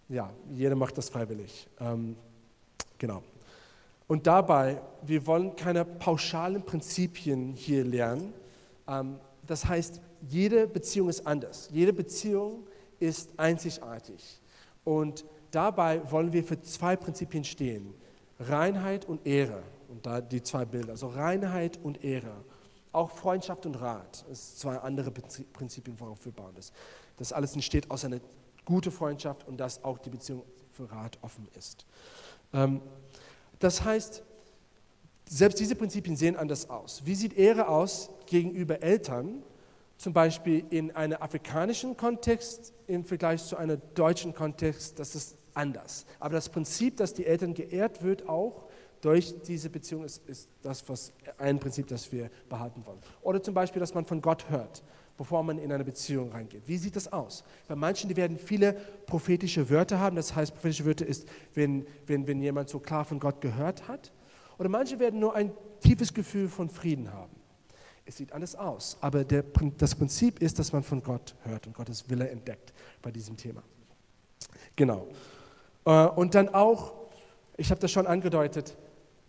ja, 0.09 0.31
jeder 0.55 0.77
macht 0.77 0.97
das 0.97 1.09
freiwillig. 1.09 1.67
Ähm, 1.81 2.15
genau. 2.99 3.23
Und 4.07 4.27
dabei, 4.27 4.81
wir 5.03 5.27
wollen 5.27 5.57
keine 5.57 5.85
pauschalen 5.85 6.65
Prinzipien 6.65 7.55
hier 7.55 7.85
lernen. 7.85 8.33
Ähm, 8.87 9.19
das 9.47 9.65
heißt, 9.65 10.01
jede 10.29 10.67
Beziehung 10.67 11.09
ist 11.09 11.27
anders. 11.27 11.69
Jede 11.73 11.93
Beziehung 11.93 12.67
ist 12.99 13.31
einzigartig. 13.39 14.41
Und 14.85 15.25
dabei 15.51 16.01
wollen 16.11 16.33
wir 16.33 16.45
für 16.45 16.61
zwei 16.61 16.97
Prinzipien 16.97 17.45
stehen. 17.45 17.95
Reinheit 18.39 19.05
und 19.07 19.27
Ehre. 19.27 19.63
Und 19.89 20.07
da 20.07 20.21
die 20.21 20.43
zwei 20.43 20.65
Bilder. 20.65 20.93
Also 20.93 21.09
Reinheit 21.09 21.79
und 21.83 22.05
Ehre. 22.05 22.45
Auch 22.93 23.11
Freundschaft 23.11 23.67
und 23.67 23.75
Rat. 23.75 24.25
Das 24.29 24.49
sind 24.49 24.59
zwei 24.59 24.77
andere 24.79 25.11
Prinzipien, 25.11 25.99
worauf 25.99 26.25
wir 26.25 26.33
bauen. 26.33 26.53
Das, 26.55 26.73
das 27.17 27.33
alles 27.33 27.55
entsteht 27.55 27.91
aus 27.91 28.05
einer 28.05 28.21
guten 28.65 28.91
Freundschaft 28.91 29.47
und 29.47 29.59
dass 29.59 29.83
auch 29.85 29.99
die 29.99 30.11
Beziehung 30.11 30.43
für 30.71 30.91
Rat 30.91 31.19
offen 31.23 31.49
ist. 31.57 31.87
Ähm, 32.53 32.81
das 33.59 33.85
heißt, 33.85 34.23
selbst 35.29 35.59
diese 35.59 35.75
Prinzipien 35.75 36.17
sehen 36.17 36.37
anders 36.37 36.71
aus. 36.71 37.03
Wie 37.05 37.15
sieht 37.15 37.37
Ehre 37.37 37.69
aus 37.69 38.11
gegenüber 38.27 38.83
Eltern, 38.83 39.43
zum 39.99 40.13
Beispiel 40.13 40.65
in 40.71 40.91
einem 40.93 41.21
afrikanischen 41.21 41.97
Kontext 41.97 42.73
im 42.87 43.05
Vergleich 43.05 43.45
zu 43.45 43.57
einem 43.57 43.81
deutschen 43.95 44.35
Kontext? 44.35 44.99
Das 44.99 45.15
ist 45.15 45.37
anders. 45.55 46.07
Aber 46.21 46.35
das 46.35 46.49
Prinzip, 46.49 46.97
dass 46.97 47.15
die 47.15 47.27
Eltern 47.27 47.55
geehrt 47.55 48.03
wird, 48.03 48.29
auch 48.29 48.67
durch 49.01 49.35
diese 49.43 49.71
Beziehung, 49.71 50.05
ist, 50.05 50.27
ist 50.29 50.49
das 50.63 50.89
was, 50.89 51.13
ein 51.39 51.59
Prinzip, 51.59 51.87
das 51.89 52.11
wir 52.13 52.31
behalten 52.49 52.85
wollen. 52.87 52.99
Oder 53.23 53.43
zum 53.43 53.55
Beispiel, 53.55 53.81
dass 53.81 53.95
man 53.95 54.05
von 54.05 54.21
Gott 54.21 54.49
hört, 54.49 54.83
bevor 55.17 55.43
man 55.43 55.59
in 55.59 55.73
eine 55.73 55.85
Beziehung 55.85 56.31
reingeht. 56.31 56.63
Wie 56.67 56.77
sieht 56.77 56.97
das 56.97 57.13
aus? 57.13 57.45
Bei 57.69 57.75
manchen, 57.75 58.09
die 58.09 58.17
werden 58.17 58.39
viele 58.39 58.75
prophetische 59.07 59.69
Wörter 59.71 59.99
haben. 59.99 60.17
Das 60.17 60.35
heißt, 60.35 60.53
prophetische 60.55 60.85
Wörter 60.85 61.07
ist, 61.07 61.27
wenn, 61.55 61.87
wenn, 62.07 62.27
wenn 62.27 62.41
jemand 62.41 62.69
so 62.69 62.79
klar 62.79 63.05
von 63.05 63.19
Gott 63.19 63.41
gehört 63.41 63.89
hat 63.89 64.13
Oder 64.59 64.69
manche 64.69 64.99
werden 64.99 65.21
nur 65.21 65.35
ein 65.35 65.53
tiefes 65.81 66.13
Gefühl 66.13 66.49
von 66.49 66.69
Frieden 66.69 67.13
haben. 67.13 67.35
Es 68.05 68.17
sieht 68.17 68.33
anders 68.33 68.55
aus, 68.55 68.97
aber 69.01 69.25
der, 69.25 69.45
das 69.79 69.95
Prinzip 69.95 70.41
ist, 70.41 70.59
dass 70.59 70.73
man 70.73 70.83
von 70.85 71.03
Gott 71.03 71.35
hört 71.43 71.67
und 71.67 71.75
Gottes 71.75 72.09
Wille 72.09 72.29
entdeckt 72.29 72.73
bei 73.03 73.11
diesem 73.11 73.37
Thema. 73.37 73.63
Genau. 74.77 75.09
Äh, 75.85 76.07
und 76.07 76.35
dann 76.35 76.49
auch, 76.51 76.93
ich 77.57 77.71
habe 77.71 77.81
das 77.81 77.91
schon 77.91 78.07
angedeutet, 78.07 78.77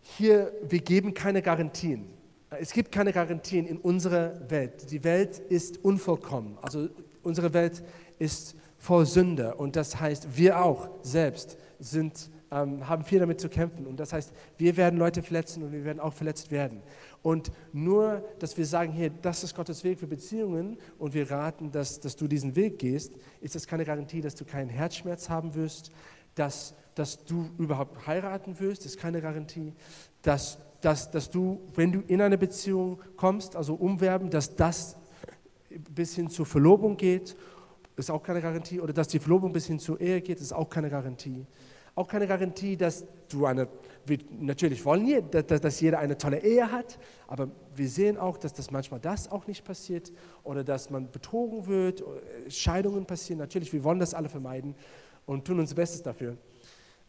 hier, 0.01 0.51
wir 0.63 0.79
geben 0.79 1.13
keine 1.13 1.41
Garantien. 1.41 2.16
Es 2.59 2.71
gibt 2.71 2.91
keine 2.91 3.13
Garantien 3.13 3.65
in 3.65 3.77
unserer 3.77 4.49
Welt. 4.49 4.91
Die 4.91 5.03
Welt 5.03 5.39
ist 5.39 5.83
unvollkommen. 5.83 6.57
Also 6.61 6.89
unsere 7.23 7.53
Welt 7.53 7.83
ist 8.19 8.55
voll 8.77 9.05
Sünde 9.05 9.55
und 9.55 9.75
das 9.75 9.99
heißt, 9.99 10.37
wir 10.37 10.63
auch 10.63 10.89
selbst 11.01 11.57
sind, 11.79 12.29
ähm, 12.51 12.87
haben 12.87 13.03
viel 13.03 13.19
damit 13.19 13.41
zu 13.41 13.49
kämpfen. 13.49 13.85
Und 13.85 13.99
das 13.99 14.13
heißt, 14.13 14.31
wir 14.57 14.77
werden 14.77 14.97
Leute 14.97 15.21
verletzen 15.21 15.63
und 15.63 15.71
wir 15.71 15.83
werden 15.83 15.99
auch 15.99 16.13
verletzt 16.13 16.51
werden. 16.51 16.81
Und 17.21 17.51
nur, 17.73 18.23
dass 18.39 18.57
wir 18.57 18.65
sagen, 18.65 18.91
hier, 18.93 19.09
das 19.09 19.43
ist 19.43 19.55
Gottes 19.55 19.83
Weg 19.83 19.99
für 19.99 20.07
Beziehungen 20.07 20.77
und 20.97 21.13
wir 21.13 21.29
raten, 21.29 21.71
dass, 21.71 21.99
dass 21.99 22.15
du 22.15 22.27
diesen 22.27 22.55
Weg 22.55 22.79
gehst, 22.79 23.13
ist 23.41 23.55
das 23.55 23.67
keine 23.67 23.83
Garantie, 23.83 24.21
dass 24.21 24.35
du 24.35 24.45
keinen 24.45 24.69
Herzschmerz 24.69 25.29
haben 25.29 25.55
wirst, 25.55 25.91
dass, 26.35 26.75
dass 26.95 27.25
du 27.25 27.49
überhaupt 27.57 28.07
heiraten 28.07 28.59
wirst, 28.59 28.85
ist 28.85 28.97
keine 28.97 29.21
Garantie, 29.21 29.73
dass, 30.21 30.59
dass, 30.81 31.09
dass 31.11 31.29
du, 31.29 31.61
wenn 31.75 31.91
du 31.91 32.01
in 32.07 32.21
eine 32.21 32.37
Beziehung 32.37 32.99
kommst, 33.15 33.55
also 33.55 33.75
umwerben, 33.75 34.29
dass 34.29 34.55
das 34.55 34.95
bis 35.93 36.15
hin 36.15 36.29
zur 36.29 36.45
Verlobung 36.45 36.97
geht, 36.97 37.35
ist 37.95 38.11
auch 38.11 38.21
keine 38.21 38.41
Garantie, 38.41 38.79
oder 38.79 38.93
dass 38.93 39.07
die 39.07 39.19
Verlobung 39.19 39.51
bis 39.51 39.65
hin 39.65 39.79
zur 39.79 39.99
Ehe 39.99 40.21
geht, 40.21 40.39
ist 40.39 40.53
auch 40.53 40.69
keine 40.69 40.89
Garantie. 40.89 41.45
Auch 41.95 42.07
keine 42.07 42.27
Garantie, 42.27 42.77
dass 42.77 43.05
du 43.27 43.47
eine, 43.47 43.67
wir 44.05 44.19
natürlich 44.39 44.85
wollen 44.85 45.07
wir, 45.07 45.23
dass, 45.23 45.59
dass 45.59 45.81
jeder 45.81 45.97
eine 45.97 46.15
tolle 46.15 46.43
Ehe 46.43 46.71
hat, 46.71 46.99
aber 47.25 47.49
wir 47.75 47.89
sehen 47.89 48.17
auch, 48.17 48.37
dass 48.37 48.53
das 48.53 48.69
manchmal 48.69 48.99
das 48.99 49.31
auch 49.31 49.47
nicht 49.47 49.65
passiert 49.65 50.13
oder 50.43 50.63
dass 50.63 50.91
man 50.91 51.09
betrogen 51.09 51.65
wird, 51.65 52.03
Scheidungen 52.49 53.05
passieren. 53.07 53.39
Natürlich, 53.39 53.73
wir 53.73 53.83
wollen 53.83 53.99
das 53.99 54.13
alle 54.13 54.29
vermeiden 54.29 54.75
und 55.25 55.45
tun 55.45 55.59
unser 55.59 55.73
Bestes 55.73 56.03
dafür. 56.03 56.37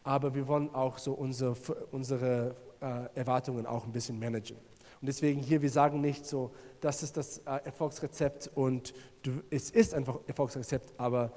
Aber 0.03 0.33
wir 0.33 0.47
wollen 0.47 0.73
auch 0.73 0.97
so 0.97 1.13
unsere, 1.13 1.55
unsere 1.91 2.55
äh, 2.81 3.09
Erwartungen 3.15 3.65
auch 3.65 3.85
ein 3.85 3.91
bisschen 3.91 4.19
managen. 4.19 4.57
Und 5.01 5.07
deswegen 5.07 5.41
hier, 5.41 5.61
wir 5.61 5.69
sagen 5.69 6.01
nicht 6.01 6.25
so, 6.25 6.51
das 6.81 7.03
ist 7.03 7.17
das 7.17 7.39
äh, 7.39 7.59
Erfolgsrezept 7.65 8.51
und 8.55 8.93
du, 9.23 9.41
es 9.49 9.69
ist 9.69 9.93
einfach 9.93 10.19
Erfolgsrezept, 10.27 10.93
aber 10.97 11.31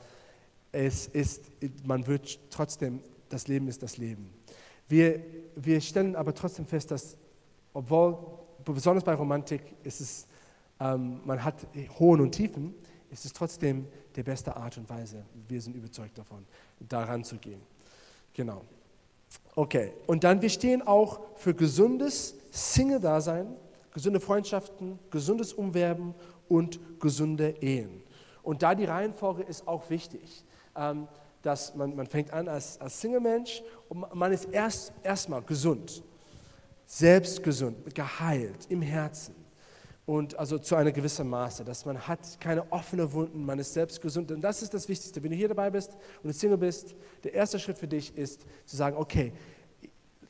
es 0.73 1.07
ist, 1.07 1.45
man 1.85 2.07
wird 2.07 2.41
trotzdem, 2.51 3.01
das 3.29 3.47
Leben 3.47 3.69
ist 3.69 3.83
das 3.83 3.99
Leben. 3.99 4.33
Wir, 4.89 5.23
wir 5.55 5.81
stellen 5.81 6.17
aber 6.17 6.35
trotzdem 6.35 6.67
fest, 6.67 6.91
dass, 6.91 7.17
obwohl, 7.73 8.19
besonders 8.65 9.05
bei 9.05 9.15
Romantik, 9.15 9.63
ist 9.85 10.01
es, 10.01 10.27
ähm, 10.81 11.21
man 11.25 11.43
hat 11.45 11.67
Hohen 11.99 12.21
und 12.21 12.33
Tiefen, 12.33 12.75
ist 13.11 13.25
es 13.25 13.33
trotzdem 13.33 13.87
die 14.17 14.23
beste 14.23 14.57
Art 14.57 14.77
und 14.79 14.89
Weise. 14.89 15.25
Wir 15.49 15.61
sind 15.61 15.77
überzeugt 15.77 16.17
davon, 16.19 16.45
daran 16.81 17.25
zu 17.25 17.37
gehen. 17.37 17.61
Genau. 18.35 18.63
Okay, 19.55 19.93
und 20.07 20.25
dann, 20.25 20.41
wir 20.41 20.49
stehen 20.49 20.83
auch 20.83 21.21
für 21.37 21.55
gesundes 21.55 22.35
Single-Dasein, 22.51 23.55
gesunde 23.93 24.21
Freundschaften, 24.21 24.99
gesundes 25.11 25.53
Umwerben 25.53 26.15
und 26.49 26.81
gesunde 27.01 27.51
Ehen. 27.61 28.03
Und 28.43 28.63
da 28.63 28.75
die 28.75 28.87
Reihenfolge 28.87 29.43
ist 29.43 29.69
auch 29.69 29.91
wichtig. 29.91 30.45
Ähm, 30.77 31.07
dass 31.43 31.75
man, 31.75 31.95
man 31.97 32.07
fängt 32.07 32.33
an 32.33 32.49
als, 32.49 32.81
als 32.81 33.01
Single-Mensch 33.01 33.63
und 33.89 34.15
man 34.15 34.33
ist 34.33 34.45
erst 34.47 34.93
erstmal 35.03 35.43
gesund, 35.43 36.03
selbst 36.87 37.43
gesund, 37.43 37.95
geheilt 37.95 38.67
im 38.69 38.81
Herzen 38.81 39.42
und 40.05 40.37
also 40.37 40.59
zu 40.59 40.75
einem 40.75 40.93
gewissen 40.93 41.29
Maße, 41.29 41.65
dass 41.65 41.85
man 41.85 42.09
hat 42.09 42.41
keine 42.41 42.71
offenen 42.73 43.13
Wunden, 43.13 43.45
man 43.45 43.59
ist 43.59 43.73
selbst 43.73 44.01
gesund. 44.01 44.33
Und 44.33 44.41
das 44.41 44.63
ist 44.63 44.75
das 44.75 44.89
Wichtigste. 44.89 45.23
Wenn 45.23 45.31
du 45.31 45.37
hier 45.37 45.49
dabei 45.49 45.71
bist 45.71 45.93
und 46.23 46.29
du 46.29 46.33
Single 46.33 46.59
bist, 46.59 46.97
der 47.23 47.35
erste 47.35 47.59
Schritt 47.59 47.79
für 47.79 47.87
dich 47.87 48.17
ist 48.17 48.45
zu 48.67 48.77
sagen, 48.77 48.97
okay, 48.97 49.33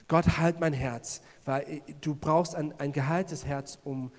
Gott 0.08 0.38
heilt 0.38 0.60
mein 0.60 0.74
Herz, 0.74 1.22
weil 1.46 1.80
du 2.02 2.14
brauchst 2.14 2.54
ein, 2.54 2.78
ein 2.78 2.92
geheiltes 2.92 3.46
Herz, 3.46 3.78
um 3.82 4.12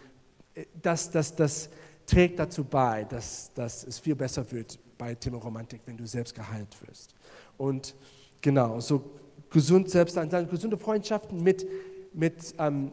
das, 0.82 1.12
das, 1.12 1.36
das 1.36 1.70
trägt 2.06 2.40
dazu 2.40 2.64
bei, 2.64 3.04
dass, 3.04 3.54
dass 3.54 3.84
es 3.84 4.00
viel 4.00 4.16
besser 4.16 4.52
wird 4.52 4.80
bei 4.98 5.16
Thema 5.16 5.38
Romantik, 5.38 5.82
wenn 5.86 5.98
du 5.98 6.08
selbst 6.08 6.34
geheilt 6.34 6.76
wirst. 6.88 7.14
Und 7.58 7.96
genau, 8.42 8.80
so 8.80 9.04
gesund 9.50 9.90
selbst 9.90 10.16
sein, 10.16 10.30
gesunde 10.50 10.78
Freundschaften 10.78 11.42
mit, 11.44 11.68
mit 12.14 12.56
ähm, 12.58 12.92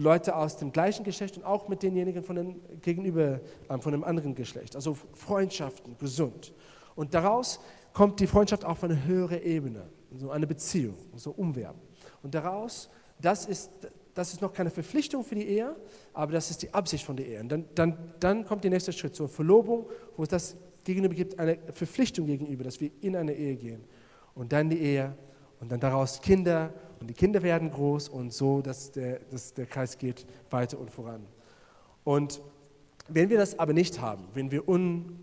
Leute 0.00 0.34
aus 0.34 0.56
dem 0.56 0.72
gleichen 0.72 1.04
Geschlecht 1.04 1.36
und 1.36 1.44
auch 1.44 1.68
mit 1.68 1.82
denjenigen 1.82 2.24
von 2.24 2.36
den 2.36 2.80
gegenüber 2.80 3.40
ähm, 3.68 3.80
von 3.80 3.92
einem 3.92 4.04
anderen 4.04 4.34
Geschlecht. 4.34 4.74
Also 4.74 4.96
Freundschaften, 5.12 5.96
gesund. 5.98 6.54
Und 6.96 7.12
daraus 7.12 7.60
kommt 7.92 8.18
die 8.18 8.26
Freundschaft 8.26 8.64
auf 8.64 8.82
eine 8.82 9.04
höhere 9.04 9.38
Ebene, 9.42 9.88
so 10.16 10.30
eine 10.30 10.46
Beziehung, 10.46 10.94
so 11.16 11.32
umwerben. 11.32 11.80
Und 12.22 12.34
daraus, 12.34 12.88
das 13.20 13.44
ist, 13.44 13.70
das 14.14 14.32
ist 14.32 14.40
noch 14.40 14.52
keine 14.52 14.70
Verpflichtung 14.70 15.22
für 15.22 15.34
die 15.34 15.46
Ehe, 15.46 15.76
aber 16.14 16.32
das 16.32 16.50
ist 16.50 16.62
die 16.62 16.72
Absicht 16.72 17.04
von 17.04 17.16
der 17.16 17.26
Ehe. 17.26 17.40
Und 17.40 17.50
dann, 17.50 17.64
dann, 17.74 17.98
dann 18.20 18.46
kommt 18.46 18.64
der 18.64 18.70
nächste 18.70 18.92
Schritt 18.92 19.14
zur 19.14 19.28
Verlobung, 19.28 19.86
wo 20.16 20.22
es 20.22 20.30
das 20.30 20.56
gegenüber 20.84 21.14
gibt, 21.14 21.38
eine 21.38 21.58
Verpflichtung 21.72 22.26
gegenüber, 22.26 22.64
dass 22.64 22.80
wir 22.80 22.90
in 23.02 23.16
eine 23.16 23.34
Ehe 23.34 23.56
gehen. 23.56 23.84
Und 24.34 24.52
dann 24.52 24.70
die 24.70 24.78
Ehe 24.78 25.14
und 25.60 25.70
dann 25.70 25.78
daraus 25.78 26.22
Kinder 26.22 26.72
und 27.00 27.08
die 27.08 27.14
Kinder 27.14 27.42
werden 27.42 27.70
groß 27.70 28.08
und 28.08 28.32
so, 28.32 28.60
dass 28.60 28.92
der, 28.92 29.20
dass 29.30 29.54
der 29.54 29.66
Kreis 29.66 29.96
geht 29.96 30.26
weiter 30.50 30.78
und 30.78 30.90
voran. 30.90 31.26
Und 32.04 32.40
wenn 33.08 33.30
wir 33.30 33.38
das 33.38 33.58
aber 33.58 33.72
nicht 33.72 34.00
haben, 34.00 34.28
wenn 34.34 34.50
wir 34.50 34.68
un, 34.68 35.18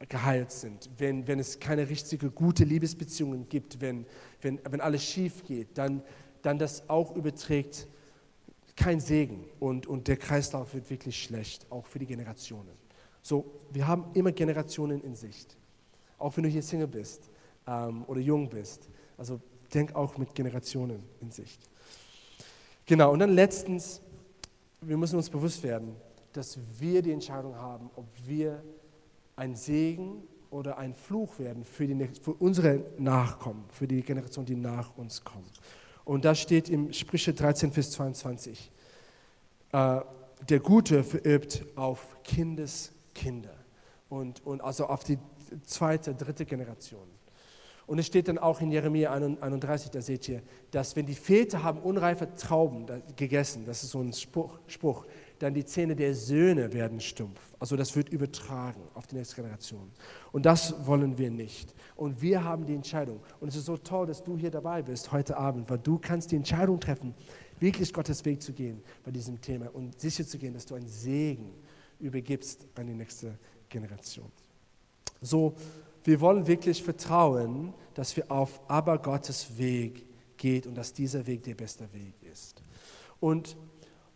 ungeheilt 0.00 0.50
sind, 0.50 0.88
wenn, 0.96 1.26
wenn 1.26 1.38
es 1.38 1.60
keine 1.60 1.88
richtige, 1.88 2.30
gute 2.30 2.64
Liebesbeziehungen 2.64 3.48
gibt, 3.48 3.80
wenn, 3.80 4.06
wenn, 4.40 4.58
wenn 4.68 4.80
alles 4.80 5.04
schief 5.04 5.44
geht, 5.44 5.76
dann, 5.76 6.02
dann 6.42 6.58
das 6.58 6.88
auch 6.88 7.14
überträgt 7.14 7.86
kein 8.74 9.00
Segen 9.00 9.44
und, 9.58 9.86
und 9.86 10.08
der 10.08 10.16
Kreislauf 10.16 10.72
wird 10.72 10.88
wirklich 10.88 11.20
schlecht, 11.22 11.66
auch 11.70 11.86
für 11.86 11.98
die 11.98 12.06
Generationen. 12.06 12.70
So, 13.22 13.44
wir 13.72 13.86
haben 13.86 14.06
immer 14.14 14.32
Generationen 14.32 15.02
in 15.02 15.14
Sicht. 15.14 15.56
Auch 16.16 16.36
wenn 16.36 16.44
du 16.44 16.48
hier 16.48 16.62
Single 16.62 16.86
bist 16.86 17.28
ähm, 17.66 18.04
oder 18.06 18.20
jung 18.20 18.48
bist. 18.48 18.88
Also 19.16 19.40
denk 19.74 19.94
auch 19.94 20.16
mit 20.16 20.34
Generationen 20.34 21.02
in 21.20 21.30
Sicht. 21.30 21.60
Genau, 22.86 23.12
und 23.12 23.18
dann 23.18 23.30
letztens, 23.30 24.00
wir 24.80 24.96
müssen 24.96 25.16
uns 25.16 25.28
bewusst 25.28 25.62
werden, 25.62 25.94
dass 26.32 26.58
wir 26.78 27.02
die 27.02 27.12
Entscheidung 27.12 27.56
haben, 27.56 27.90
ob 27.96 28.06
wir 28.26 28.62
ein 29.36 29.54
Segen 29.56 30.22
oder 30.50 30.78
ein 30.78 30.94
Fluch 30.94 31.38
werden 31.38 31.64
für, 31.64 31.86
die, 31.86 32.08
für 32.20 32.32
unsere 32.32 32.84
Nachkommen, 32.98 33.64
für 33.72 33.86
die 33.86 34.02
Generation, 34.02 34.44
die 34.44 34.56
nach 34.56 34.96
uns 34.96 35.22
kommt. 35.22 35.60
Und 36.04 36.24
da 36.24 36.34
steht 36.34 36.70
im 36.70 36.92
Sprüche 36.92 37.34
13, 37.34 37.72
Vers 37.72 37.90
22, 37.92 38.70
äh, 39.72 40.00
der 40.48 40.60
Gute 40.60 41.04
verübt 41.04 41.64
auf 41.76 42.16
Kindeskinder 42.22 43.54
und, 44.08 44.44
und 44.46 44.62
also 44.62 44.86
auf 44.86 45.04
die 45.04 45.18
zweite, 45.64 46.14
dritte 46.14 46.46
Generation. 46.46 47.17
Und 47.88 47.98
es 47.98 48.06
steht 48.06 48.28
dann 48.28 48.36
auch 48.36 48.60
in 48.60 48.70
Jeremia 48.70 49.10
31, 49.12 49.90
da 49.90 50.02
seht 50.02 50.28
ihr, 50.28 50.42
dass 50.70 50.94
wenn 50.94 51.06
die 51.06 51.14
Väter 51.14 51.62
haben 51.62 51.80
unreife 51.80 52.28
Trauben 52.34 52.84
gegessen, 53.16 53.64
das 53.64 53.82
ist 53.82 53.92
so 53.92 54.00
ein 54.00 54.12
Spruch, 54.12 54.60
Spruch, 54.66 55.06
dann 55.38 55.54
die 55.54 55.64
Zähne 55.64 55.96
der 55.96 56.14
Söhne 56.14 56.70
werden 56.74 57.00
stumpf. 57.00 57.40
Also 57.58 57.76
das 57.76 57.96
wird 57.96 58.10
übertragen 58.10 58.82
auf 58.92 59.06
die 59.06 59.16
nächste 59.16 59.36
Generation. 59.36 59.90
Und 60.32 60.44
das 60.44 60.86
wollen 60.86 61.16
wir 61.16 61.30
nicht. 61.30 61.74
Und 61.96 62.20
wir 62.20 62.44
haben 62.44 62.66
die 62.66 62.74
Entscheidung. 62.74 63.20
Und 63.40 63.48
es 63.48 63.56
ist 63.56 63.64
so 63.64 63.78
toll, 63.78 64.06
dass 64.06 64.22
du 64.22 64.36
hier 64.36 64.50
dabei 64.50 64.82
bist 64.82 65.10
heute 65.10 65.38
Abend, 65.38 65.70
weil 65.70 65.78
du 65.78 65.98
kannst 65.98 66.30
die 66.30 66.36
Entscheidung 66.36 66.78
treffen, 66.80 67.14
wirklich 67.58 67.90
Gottes 67.94 68.22
Weg 68.26 68.42
zu 68.42 68.52
gehen 68.52 68.82
bei 69.02 69.12
diesem 69.12 69.40
Thema 69.40 69.74
und 69.74 69.98
sicher 69.98 70.26
zu 70.26 70.36
gehen, 70.36 70.52
dass 70.52 70.66
du 70.66 70.74
einen 70.74 70.88
Segen 70.88 71.54
übergibst 72.00 72.66
an 72.74 72.86
die 72.86 72.94
nächste 72.94 73.38
Generation. 73.70 74.30
So 75.22 75.54
wir 76.08 76.22
wollen 76.22 76.46
wirklich 76.46 76.82
vertrauen, 76.82 77.74
dass 77.92 78.16
wir 78.16 78.30
auf 78.32 78.62
aber 78.66 78.96
Gottes 78.96 79.58
Weg 79.58 80.06
geht 80.38 80.66
und 80.66 80.74
dass 80.74 80.94
dieser 80.94 81.26
Weg 81.26 81.42
der 81.42 81.54
beste 81.54 81.92
Weg 81.92 82.14
ist. 82.32 82.62
Und 83.20 83.58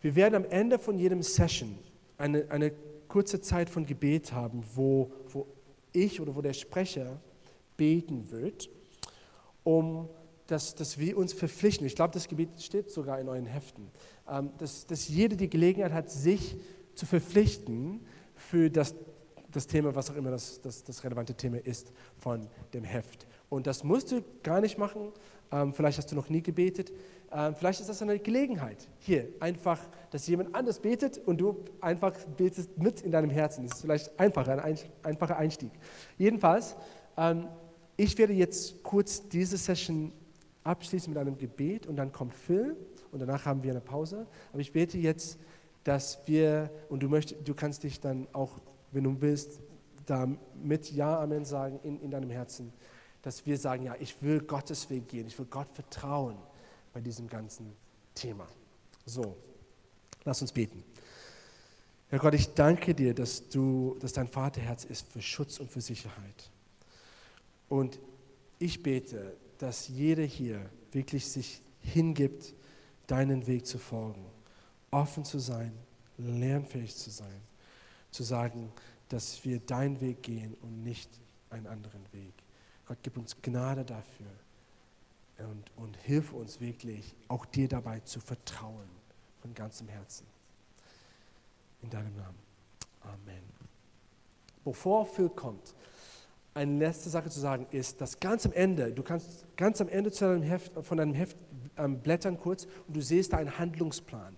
wir 0.00 0.14
werden 0.14 0.36
am 0.36 0.44
Ende 0.46 0.78
von 0.78 0.96
jedem 0.96 1.22
Session 1.22 1.78
eine, 2.16 2.50
eine 2.50 2.72
kurze 3.08 3.42
Zeit 3.42 3.68
von 3.68 3.84
Gebet 3.84 4.32
haben, 4.32 4.64
wo, 4.74 5.12
wo 5.28 5.46
ich 5.92 6.18
oder 6.18 6.34
wo 6.34 6.40
der 6.40 6.54
Sprecher 6.54 7.20
beten 7.76 8.30
wird, 8.30 8.70
um 9.62 10.08
dass, 10.46 10.74
dass 10.74 10.96
wir 10.96 11.18
uns 11.18 11.34
verpflichten. 11.34 11.86
Ich 11.86 11.94
glaube, 11.94 12.14
das 12.14 12.26
Gebet 12.26 12.62
steht 12.62 12.90
sogar 12.90 13.20
in 13.20 13.28
euren 13.28 13.44
Heften, 13.44 13.90
ähm, 14.26 14.50
dass, 14.56 14.86
dass 14.86 15.08
jeder 15.08 15.36
die 15.36 15.50
Gelegenheit 15.50 15.92
hat, 15.92 16.10
sich 16.10 16.56
zu 16.94 17.04
verpflichten 17.04 18.00
für 18.34 18.70
das 18.70 18.94
das 19.52 19.66
Thema, 19.66 19.94
was 19.94 20.10
auch 20.10 20.16
immer 20.16 20.30
das, 20.30 20.60
das, 20.60 20.82
das 20.82 21.04
relevante 21.04 21.34
Thema 21.34 21.58
ist 21.58 21.92
von 22.18 22.48
dem 22.74 22.84
Heft. 22.84 23.26
Und 23.48 23.66
das 23.66 23.84
musst 23.84 24.10
du 24.10 24.22
gar 24.42 24.60
nicht 24.60 24.78
machen, 24.78 25.12
Ähm, 25.52 25.74
vielleicht 25.74 25.98
hast 25.98 26.10
du 26.10 26.16
noch 26.16 26.30
nie 26.30 26.42
gebetet. 26.42 26.90
Ähm, 27.30 27.54
vielleicht 27.54 27.80
ist 27.80 27.88
das 27.88 28.00
eine 28.00 28.18
Gelegenheit. 28.18 28.88
Hier, 29.00 29.28
einfach, 29.38 29.78
dass 30.10 30.26
jemand 30.26 30.54
anders 30.54 30.80
betet 30.80 31.18
und 31.18 31.38
du 31.38 31.62
einfach 31.80 32.14
betest 32.36 32.78
mit 32.78 33.02
in 33.02 33.10
deinem 33.10 33.30
Herzen. 33.30 33.66
Das 33.66 33.76
ist 33.76 33.82
vielleicht 33.82 34.18
einfacher, 34.18 34.64
ein 34.64 34.78
einfacher 35.02 35.36
Einstieg. 35.36 35.70
Jedenfalls, 36.16 36.74
ähm, 37.18 37.48
ich 37.98 38.16
werde 38.16 38.32
jetzt 38.32 38.82
kurz 38.82 39.28
diese 39.28 39.58
Session 39.58 40.12
abschließen 40.64 41.12
mit 41.12 41.20
einem 41.20 41.36
Gebet 41.36 41.86
und 41.86 41.96
dann 41.96 42.12
kommt 42.12 42.34
Phil 42.34 42.74
und 43.10 43.20
danach 43.20 43.44
haben 43.44 43.62
wir 43.62 43.72
eine 43.72 43.82
Pause. 43.82 44.26
Aber 44.52 44.60
ich 44.60 44.72
bete 44.72 44.96
jetzt, 44.96 45.38
dass 45.84 46.18
wir, 46.26 46.70
und 46.88 47.02
du, 47.02 47.08
möchtest, 47.08 47.46
du 47.46 47.54
kannst 47.54 47.82
dich 47.82 48.00
dann 48.00 48.26
auch, 48.32 48.58
wenn 48.92 49.04
du 49.04 49.20
willst, 49.20 49.60
da 50.06 50.28
mit 50.62 50.90
Ja, 50.92 51.20
Amen 51.20 51.44
sagen 51.44 51.80
in, 51.82 52.00
in 52.00 52.10
deinem 52.10 52.30
Herzen, 52.30 52.72
dass 53.22 53.46
wir 53.46 53.56
sagen, 53.56 53.84
ja, 53.84 53.94
ich 54.00 54.20
will 54.22 54.40
Gottes 54.40 54.90
Weg 54.90 55.08
gehen, 55.08 55.26
ich 55.26 55.38
will 55.38 55.46
Gott 55.46 55.68
vertrauen 55.68 56.36
bei 56.92 57.00
diesem 57.00 57.28
ganzen 57.28 57.72
Thema. 58.14 58.46
So, 59.06 59.36
lass 60.24 60.42
uns 60.42 60.52
beten. 60.52 60.84
Herr 62.08 62.18
Gott, 62.18 62.34
ich 62.34 62.52
danke 62.52 62.94
dir, 62.94 63.14
dass 63.14 63.48
du, 63.48 63.96
dass 64.00 64.12
dein 64.12 64.28
Vaterherz 64.28 64.84
ist 64.84 65.10
für 65.10 65.22
Schutz 65.22 65.58
und 65.58 65.70
für 65.70 65.80
Sicherheit. 65.80 66.50
Und 67.68 67.98
ich 68.58 68.82
bete, 68.82 69.36
dass 69.56 69.88
jeder 69.88 70.24
hier 70.24 70.60
wirklich 70.90 71.26
sich 71.26 71.62
hingibt, 71.80 72.54
deinen 73.06 73.46
Weg 73.46 73.66
zu 73.66 73.78
folgen, 73.78 74.24
offen 74.90 75.24
zu 75.24 75.38
sein, 75.38 75.72
lernfähig 76.18 76.94
zu 76.94 77.10
sein, 77.10 77.40
zu 78.12 78.22
sagen, 78.22 78.72
dass 79.08 79.44
wir 79.44 79.60
deinen 79.60 80.00
Weg 80.00 80.22
gehen 80.22 80.56
und 80.62 80.84
nicht 80.84 81.10
einen 81.50 81.66
anderen 81.66 82.04
Weg. 82.12 82.32
Gott, 82.86 82.98
gib 83.02 83.16
uns 83.16 83.36
Gnade 83.42 83.84
dafür 83.84 84.26
und, 85.38 85.70
und 85.76 85.96
hilf 85.98 86.32
uns 86.32 86.60
wirklich, 86.60 87.14
auch 87.28 87.44
dir 87.46 87.68
dabei 87.68 88.00
zu 88.00 88.20
vertrauen, 88.20 88.88
von 89.40 89.54
ganzem 89.54 89.88
Herzen. 89.88 90.26
In 91.82 91.90
deinem 91.90 92.14
Namen. 92.16 92.38
Amen. 93.00 93.42
Bevor 94.64 95.04
Phil 95.06 95.28
kommt, 95.28 95.74
eine 96.54 96.78
letzte 96.78 97.10
Sache 97.10 97.30
zu 97.30 97.40
sagen 97.40 97.66
ist, 97.70 98.00
dass 98.00 98.20
ganz 98.20 98.46
am 98.46 98.52
Ende, 98.52 98.92
du 98.92 99.02
kannst 99.02 99.46
ganz 99.56 99.80
am 99.80 99.88
Ende 99.88 100.10
deinem 100.10 100.42
Heft, 100.42 100.72
von 100.82 100.98
deinem 100.98 101.14
Heft 101.14 101.36
ähm, 101.76 102.00
blättern 102.00 102.38
kurz 102.38 102.66
und 102.86 102.94
du 102.96 103.00
siehst 103.00 103.32
da 103.32 103.38
einen 103.38 103.58
Handlungsplan. 103.58 104.36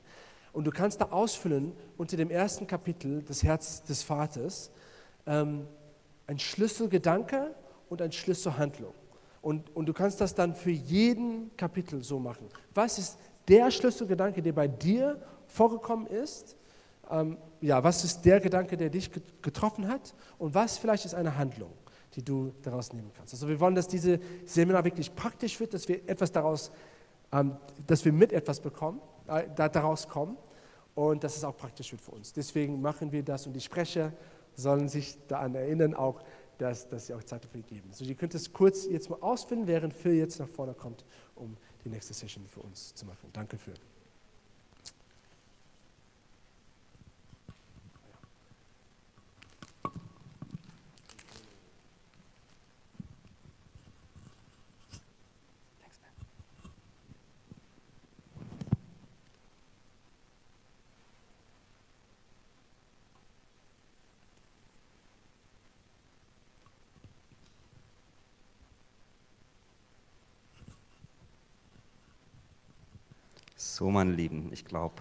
Und 0.55 0.65
du 0.65 0.71
kannst 0.71 1.01
da 1.01 1.07
ausfüllen 1.07 1.73
unter 1.99 2.17
dem 2.17 2.31
ersten 2.31 2.67
Kapitel, 2.67 3.23
das 3.27 3.43
Herz 3.43 3.83
des 3.83 4.05
Vaters, 4.05 4.71
ähm, 5.27 5.67
ein 6.29 6.39
Schlüsselgedanke 6.39 7.55
und 7.89 8.01
ein 8.01 8.13
Schlüsselhandlung. 8.13 8.95
Und, 9.43 9.75
und 9.77 9.87
du 9.87 9.93
kannst 9.93 10.21
das 10.21 10.35
dann 10.35 10.55
für 10.55 10.71
jeden 10.71 11.55
Kapitel 11.57 12.03
so 12.03 12.21
machen. 12.21 12.47
Was 12.73 12.99
ist 12.99 13.19
der 13.49 13.71
Schlüsselgedanke, 13.73 14.41
der 14.41 14.53
bei 14.53 14.69
dir 14.69 15.21
vorgekommen 15.49 16.07
ist? 16.07 16.57
Ähm, 17.11 17.37
ja, 17.61 17.83
was 17.83 18.05
ist 18.05 18.25
der 18.25 18.39
Gedanke, 18.41 18.77
der 18.77 18.91
dich 18.91 19.11
getroffen 19.43 19.89
hat? 19.89 20.15
Und 20.39 20.55
was 20.55 20.79
vielleicht 20.79 21.05
ist 21.05 21.15
eine 21.15 21.37
Handlung? 21.37 21.73
die 22.15 22.25
du 22.25 22.53
daraus 22.63 22.93
nehmen 22.93 23.11
kannst. 23.17 23.35
Also 23.35 23.49
wir 23.49 23.59
wollen, 23.59 23.75
dass 23.75 23.89
diese 23.89 24.21
Seminar 24.45 24.85
wirklich 24.85 25.13
praktisch 25.17 25.59
wird, 25.59 25.75
dass 25.75 25.89
wir 25.89 26.09
etwas 26.09 26.31
daraus, 26.31 26.71
ähm, 27.33 27.57
dass 27.89 28.05
wir 28.05 28.13
mit 28.13 28.33
etwas 28.33 28.61
bekommen, 28.61 29.01
äh, 29.27 29.49
daraus 29.57 30.09
kommen 30.09 30.37
und 30.95 31.25
dass 31.25 31.37
es 31.37 31.45
auch 31.45 31.57
praktisch 31.57 31.93
wird 31.93 32.03
für 32.03 32.13
uns. 32.13 32.33
Deswegen 32.33 32.81
machen 32.81 33.11
wir 33.13 33.23
das 33.23 33.47
und 33.47 33.53
die 33.53 33.61
Sprecher 33.61 34.13
sollen 34.55 34.89
sich 34.89 35.19
daran 35.27 35.55
erinnern, 35.55 35.95
auch, 35.95 36.23
dass, 36.59 36.89
dass 36.89 37.07
sie 37.07 37.15
auch 37.15 37.25
Zeit 37.25 37.45
dafür 37.45 37.63
geben. 37.63 37.89
Also 37.91 38.05
ihr 38.05 38.15
könnt 38.15 38.35
es 38.35 38.53
kurz 38.53 38.87
jetzt 38.87 39.11
mal 39.11 39.19
ausfinden, 39.21 39.67
während 39.67 39.93
Phil 39.93 40.15
jetzt 40.15 40.39
nach 40.39 40.49
vorne 40.49 40.75
kommt, 40.75 41.05
um 41.35 41.57
die 41.85 41.89
nächste 41.89 42.15
Session 42.15 42.47
für 42.47 42.61
uns 42.61 42.95
zu 42.95 43.05
machen. 43.07 43.29
Danke 43.33 43.59
für. 43.59 43.75
So, 73.85 73.91
meine 73.91 74.13
Lieben, 74.13 74.49
ich 74.51 74.65
glaube, 74.65 74.95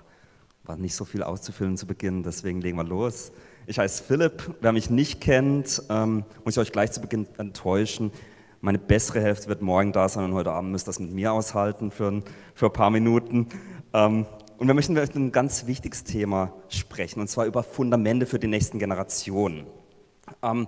war 0.66 0.76
nicht 0.76 0.94
so 0.94 1.06
viel 1.06 1.24
auszufüllen 1.24 1.78
zu 1.78 1.88
Beginn, 1.88 2.22
deswegen 2.22 2.60
legen 2.60 2.76
wir 2.76 2.84
los. 2.84 3.32
Ich 3.66 3.80
heiße 3.80 4.04
Philipp, 4.04 4.56
wer 4.60 4.74
mich 4.74 4.90
nicht 4.90 5.22
kennt, 5.22 5.82
ähm, 5.90 6.26
muss 6.44 6.56
ich 6.56 6.60
euch 6.60 6.74
gleich 6.74 6.92
zu 6.92 7.00
Beginn 7.00 7.26
enttäuschen. 7.38 8.12
Meine 8.60 8.80
bessere 8.80 9.22
Hälfte 9.22 9.48
wird 9.48 9.62
morgen 9.62 9.94
da 9.94 10.10
sein 10.10 10.26
und 10.26 10.34
heute 10.34 10.52
Abend 10.52 10.74
müsst 10.74 10.86
ihr 10.86 10.90
das 10.90 11.00
mit 11.00 11.14
mir 11.14 11.32
aushalten 11.32 11.92
für 11.92 12.10
ein, 12.10 12.24
für 12.56 12.66
ein 12.66 12.74
paar 12.74 12.90
Minuten. 12.90 13.48
Ähm, 13.94 14.26
und 14.58 14.68
wir 14.68 14.74
möchten 14.74 14.98
über 14.98 15.08
ein 15.16 15.32
ganz 15.32 15.66
wichtiges 15.66 16.04
Thema 16.04 16.52
sprechen, 16.68 17.22
und 17.22 17.30
zwar 17.30 17.46
über 17.46 17.64
Fundamente 17.64 18.26
für 18.26 18.38
die 18.38 18.48
nächsten 18.48 18.80
Generationen. 18.80 19.66
Ähm, 20.42 20.68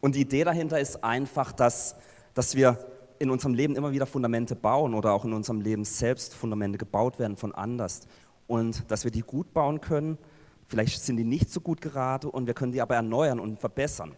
und 0.00 0.16
die 0.16 0.22
Idee 0.22 0.42
dahinter 0.42 0.80
ist 0.80 1.04
einfach, 1.04 1.52
dass, 1.52 1.94
dass 2.34 2.56
wir 2.56 2.76
in 3.22 3.30
unserem 3.30 3.54
Leben 3.54 3.76
immer 3.76 3.92
wieder 3.92 4.06
Fundamente 4.06 4.56
bauen 4.56 4.94
oder 4.94 5.12
auch 5.12 5.24
in 5.24 5.32
unserem 5.32 5.60
Leben 5.60 5.84
selbst 5.84 6.34
Fundamente 6.34 6.76
gebaut 6.76 7.20
werden 7.20 7.36
von 7.36 7.54
anders. 7.54 8.08
Und 8.48 8.90
dass 8.90 9.04
wir 9.04 9.12
die 9.12 9.20
gut 9.20 9.52
bauen 9.52 9.80
können, 9.80 10.18
vielleicht 10.66 11.00
sind 11.00 11.18
die 11.18 11.24
nicht 11.24 11.48
so 11.48 11.60
gut 11.60 11.80
gerade 11.80 12.28
und 12.28 12.48
wir 12.48 12.54
können 12.54 12.72
die 12.72 12.82
aber 12.82 12.96
erneuern 12.96 13.38
und 13.38 13.60
verbessern. 13.60 14.12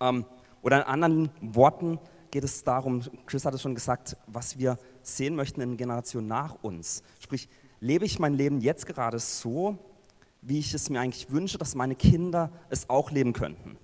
Ähm, 0.00 0.24
oder 0.62 0.78
in 0.78 0.82
anderen 0.82 1.30
Worten 1.40 2.00
geht 2.32 2.42
es 2.42 2.64
darum, 2.64 3.02
Chris 3.26 3.44
hat 3.44 3.54
es 3.54 3.62
schon 3.62 3.76
gesagt, 3.76 4.16
was 4.26 4.58
wir 4.58 4.78
sehen 5.02 5.36
möchten 5.36 5.60
in 5.60 5.76
Generationen 5.76 6.26
nach 6.26 6.56
uns. 6.62 7.04
Sprich, 7.20 7.48
lebe 7.78 8.04
ich 8.04 8.18
mein 8.18 8.34
Leben 8.34 8.60
jetzt 8.60 8.84
gerade 8.86 9.20
so, 9.20 9.78
wie 10.42 10.58
ich 10.58 10.74
es 10.74 10.90
mir 10.90 10.98
eigentlich 10.98 11.30
wünsche, 11.30 11.56
dass 11.56 11.76
meine 11.76 11.94
Kinder 11.94 12.50
es 12.68 12.90
auch 12.90 13.12
leben 13.12 13.32
könnten. 13.32 13.76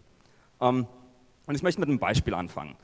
Ähm, 0.60 0.88
und 1.46 1.54
ich 1.54 1.62
möchte 1.62 1.80
mit 1.80 1.88
einem 1.88 2.00
Beispiel 2.00 2.34
anfangen. 2.34 2.74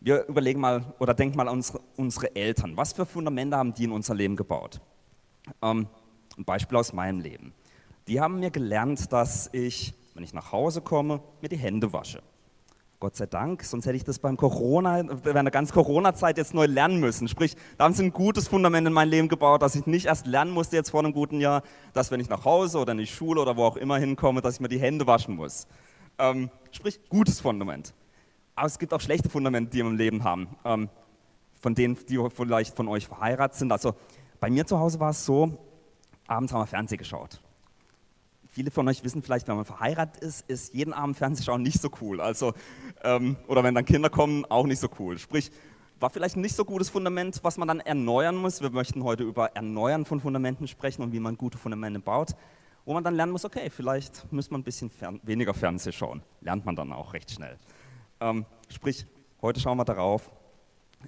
Wir 0.00 0.26
überlegen 0.26 0.60
mal 0.60 0.94
oder 0.98 1.14
denken 1.14 1.36
mal 1.36 1.48
an 1.48 1.54
unsere, 1.54 1.80
unsere 1.96 2.34
Eltern. 2.36 2.76
Was 2.76 2.92
für 2.92 3.06
Fundamente 3.06 3.56
haben 3.56 3.74
die 3.74 3.84
in 3.84 3.92
unser 3.92 4.14
Leben 4.14 4.36
gebaut? 4.36 4.80
Ähm, 5.62 5.88
ein 6.36 6.44
Beispiel 6.44 6.76
aus 6.76 6.92
meinem 6.92 7.20
Leben. 7.20 7.52
Die 8.08 8.20
haben 8.20 8.38
mir 8.38 8.50
gelernt, 8.50 9.12
dass 9.12 9.48
ich, 9.52 9.94
wenn 10.14 10.22
ich 10.22 10.32
nach 10.32 10.52
Hause 10.52 10.80
komme, 10.80 11.20
mir 11.40 11.48
die 11.48 11.56
Hände 11.56 11.92
wasche. 11.92 12.22
Gott 12.98 13.16
sei 13.16 13.26
Dank, 13.26 13.62
sonst 13.62 13.84
hätte 13.84 13.96
ich 13.96 14.04
das 14.04 14.18
beim 14.18 14.38
Corona, 14.38 15.04
während 15.22 15.46
der 15.46 15.50
ganzen 15.50 15.74
Corona-Zeit 15.74 16.38
jetzt 16.38 16.54
neu 16.54 16.64
lernen 16.64 16.98
müssen. 16.98 17.28
Sprich, 17.28 17.54
da 17.76 17.84
haben 17.84 17.92
sie 17.92 18.04
ein 18.04 18.12
gutes 18.12 18.48
Fundament 18.48 18.86
in 18.86 18.92
mein 18.92 19.08
Leben 19.08 19.28
gebaut, 19.28 19.60
dass 19.60 19.74
ich 19.74 19.86
nicht 19.86 20.06
erst 20.06 20.26
lernen 20.26 20.50
musste 20.50 20.76
jetzt 20.76 20.90
vor 20.90 21.00
einem 21.00 21.12
guten 21.12 21.40
Jahr, 21.40 21.62
dass 21.92 22.10
wenn 22.10 22.20
ich 22.20 22.30
nach 22.30 22.46
Hause 22.46 22.78
oder 22.78 22.92
in 22.92 22.98
die 22.98 23.06
Schule 23.06 23.42
oder 23.42 23.56
wo 23.56 23.64
auch 23.64 23.76
immer 23.76 23.98
hinkomme, 23.98 24.40
dass 24.40 24.54
ich 24.54 24.60
mir 24.60 24.68
die 24.68 24.80
Hände 24.80 25.06
waschen 25.06 25.36
muss. 25.36 25.66
Ähm, 26.18 26.48
sprich, 26.70 26.98
gutes 27.10 27.40
Fundament. 27.40 27.92
Aber 28.56 28.66
es 28.66 28.78
gibt 28.78 28.94
auch 28.94 29.00
schlechte 29.00 29.28
Fundamente, 29.28 29.70
die 29.70 29.78
wir 29.78 29.86
im 29.86 29.96
Leben 29.96 30.24
haben, 30.24 30.48
ähm, 30.64 30.88
von 31.60 31.74
denen, 31.74 31.96
die 32.08 32.18
vielleicht 32.30 32.74
von 32.74 32.88
euch 32.88 33.06
verheiratet 33.06 33.58
sind. 33.58 33.70
Also 33.70 33.94
bei 34.40 34.50
mir 34.50 34.66
zu 34.66 34.78
Hause 34.78 34.98
war 34.98 35.10
es 35.10 35.24
so, 35.24 35.58
abends 36.26 36.52
haben 36.52 36.62
wir 36.62 36.66
Fernsehen 36.66 36.98
geschaut. 36.98 37.40
Viele 38.48 38.70
von 38.70 38.88
euch 38.88 39.04
wissen 39.04 39.22
vielleicht, 39.22 39.46
wenn 39.48 39.56
man 39.56 39.66
verheiratet 39.66 40.22
ist, 40.22 40.48
ist 40.48 40.72
jeden 40.72 40.94
Abend 40.94 41.18
Fernsehschauen 41.18 41.60
nicht 41.60 41.82
so 41.82 41.90
cool. 42.00 42.22
Also, 42.22 42.54
ähm, 43.04 43.36
oder 43.46 43.62
wenn 43.62 43.74
dann 43.74 43.84
Kinder 43.84 44.08
kommen, 44.08 44.46
auch 44.46 44.64
nicht 44.64 44.80
so 44.80 44.88
cool. 44.98 45.18
Sprich, 45.18 45.50
war 46.00 46.08
vielleicht 46.08 46.36
ein 46.36 46.40
nicht 46.40 46.56
so 46.56 46.64
gutes 46.64 46.88
Fundament, 46.88 47.40
was 47.42 47.58
man 47.58 47.68
dann 47.68 47.80
erneuern 47.80 48.36
muss. 48.36 48.62
Wir 48.62 48.70
möchten 48.70 49.04
heute 49.04 49.24
über 49.24 49.54
Erneuern 49.54 50.06
von 50.06 50.20
Fundamenten 50.20 50.66
sprechen 50.66 51.02
und 51.02 51.12
wie 51.12 51.20
man 51.20 51.36
gute 51.36 51.58
Fundamente 51.58 52.00
baut. 52.00 52.30
Wo 52.86 52.94
man 52.94 53.04
dann 53.04 53.14
lernen 53.14 53.32
muss, 53.32 53.44
okay, 53.44 53.68
vielleicht 53.68 54.30
muss 54.32 54.50
man 54.50 54.60
ein 54.60 54.64
bisschen 54.64 54.88
fern 54.88 55.20
weniger 55.24 55.52
Fernsehen 55.52 55.92
schauen. 55.92 56.22
Lernt 56.40 56.64
man 56.64 56.76
dann 56.76 56.92
auch 56.92 57.12
recht 57.12 57.30
schnell. 57.30 57.58
Ähm, 58.18 58.46
sprich, 58.70 59.06
heute 59.42 59.60
schauen 59.60 59.76
wir 59.76 59.84
darauf, 59.84 60.30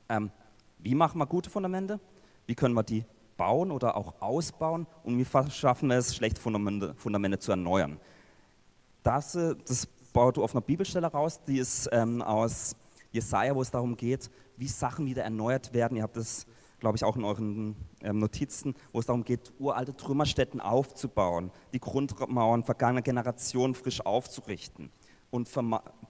ähm, 0.08 0.30
wie 0.78 0.94
machen 0.94 1.18
wir 1.18 1.26
gute 1.26 1.48
Fundamente, 1.48 1.98
wie 2.46 2.54
können 2.54 2.74
wir 2.74 2.82
die 2.82 3.04
bauen 3.36 3.70
oder 3.70 3.96
auch 3.96 4.20
ausbauen 4.20 4.86
und 5.04 5.16
wie 5.16 5.50
schaffen 5.50 5.88
wir 5.88 5.96
es, 5.96 6.14
schlechte 6.14 6.40
Fundamente, 6.40 6.94
Fundamente 6.94 7.38
zu 7.38 7.52
erneuern. 7.52 7.98
Das, 9.02 9.34
äh, 9.34 9.54
das 9.66 9.86
baut 10.12 10.36
du 10.36 10.44
auf 10.44 10.54
einer 10.54 10.60
Bibelstelle 10.60 11.06
raus, 11.06 11.40
die 11.46 11.58
ist 11.58 11.88
ähm, 11.92 12.20
aus 12.20 12.76
Jesaja, 13.10 13.54
wo 13.54 13.62
es 13.62 13.70
darum 13.70 13.96
geht, 13.96 14.30
wie 14.58 14.68
Sachen 14.68 15.06
wieder 15.06 15.22
erneuert 15.22 15.72
werden. 15.72 15.96
Ihr 15.96 16.02
habt 16.02 16.16
das, 16.16 16.46
glaube 16.78 16.96
ich, 16.96 17.04
auch 17.04 17.16
in 17.16 17.24
euren 17.24 17.76
ähm, 18.02 18.18
Notizen, 18.18 18.74
wo 18.92 19.00
es 19.00 19.06
darum 19.06 19.24
geht, 19.24 19.52
uralte 19.58 19.96
Trümmerstätten 19.96 20.60
aufzubauen, 20.60 21.52
die 21.72 21.80
Grundmauern 21.80 22.64
vergangener 22.64 23.02
Generationen 23.02 23.74
frisch 23.74 24.04
aufzurichten 24.04 24.90
und 25.30 25.48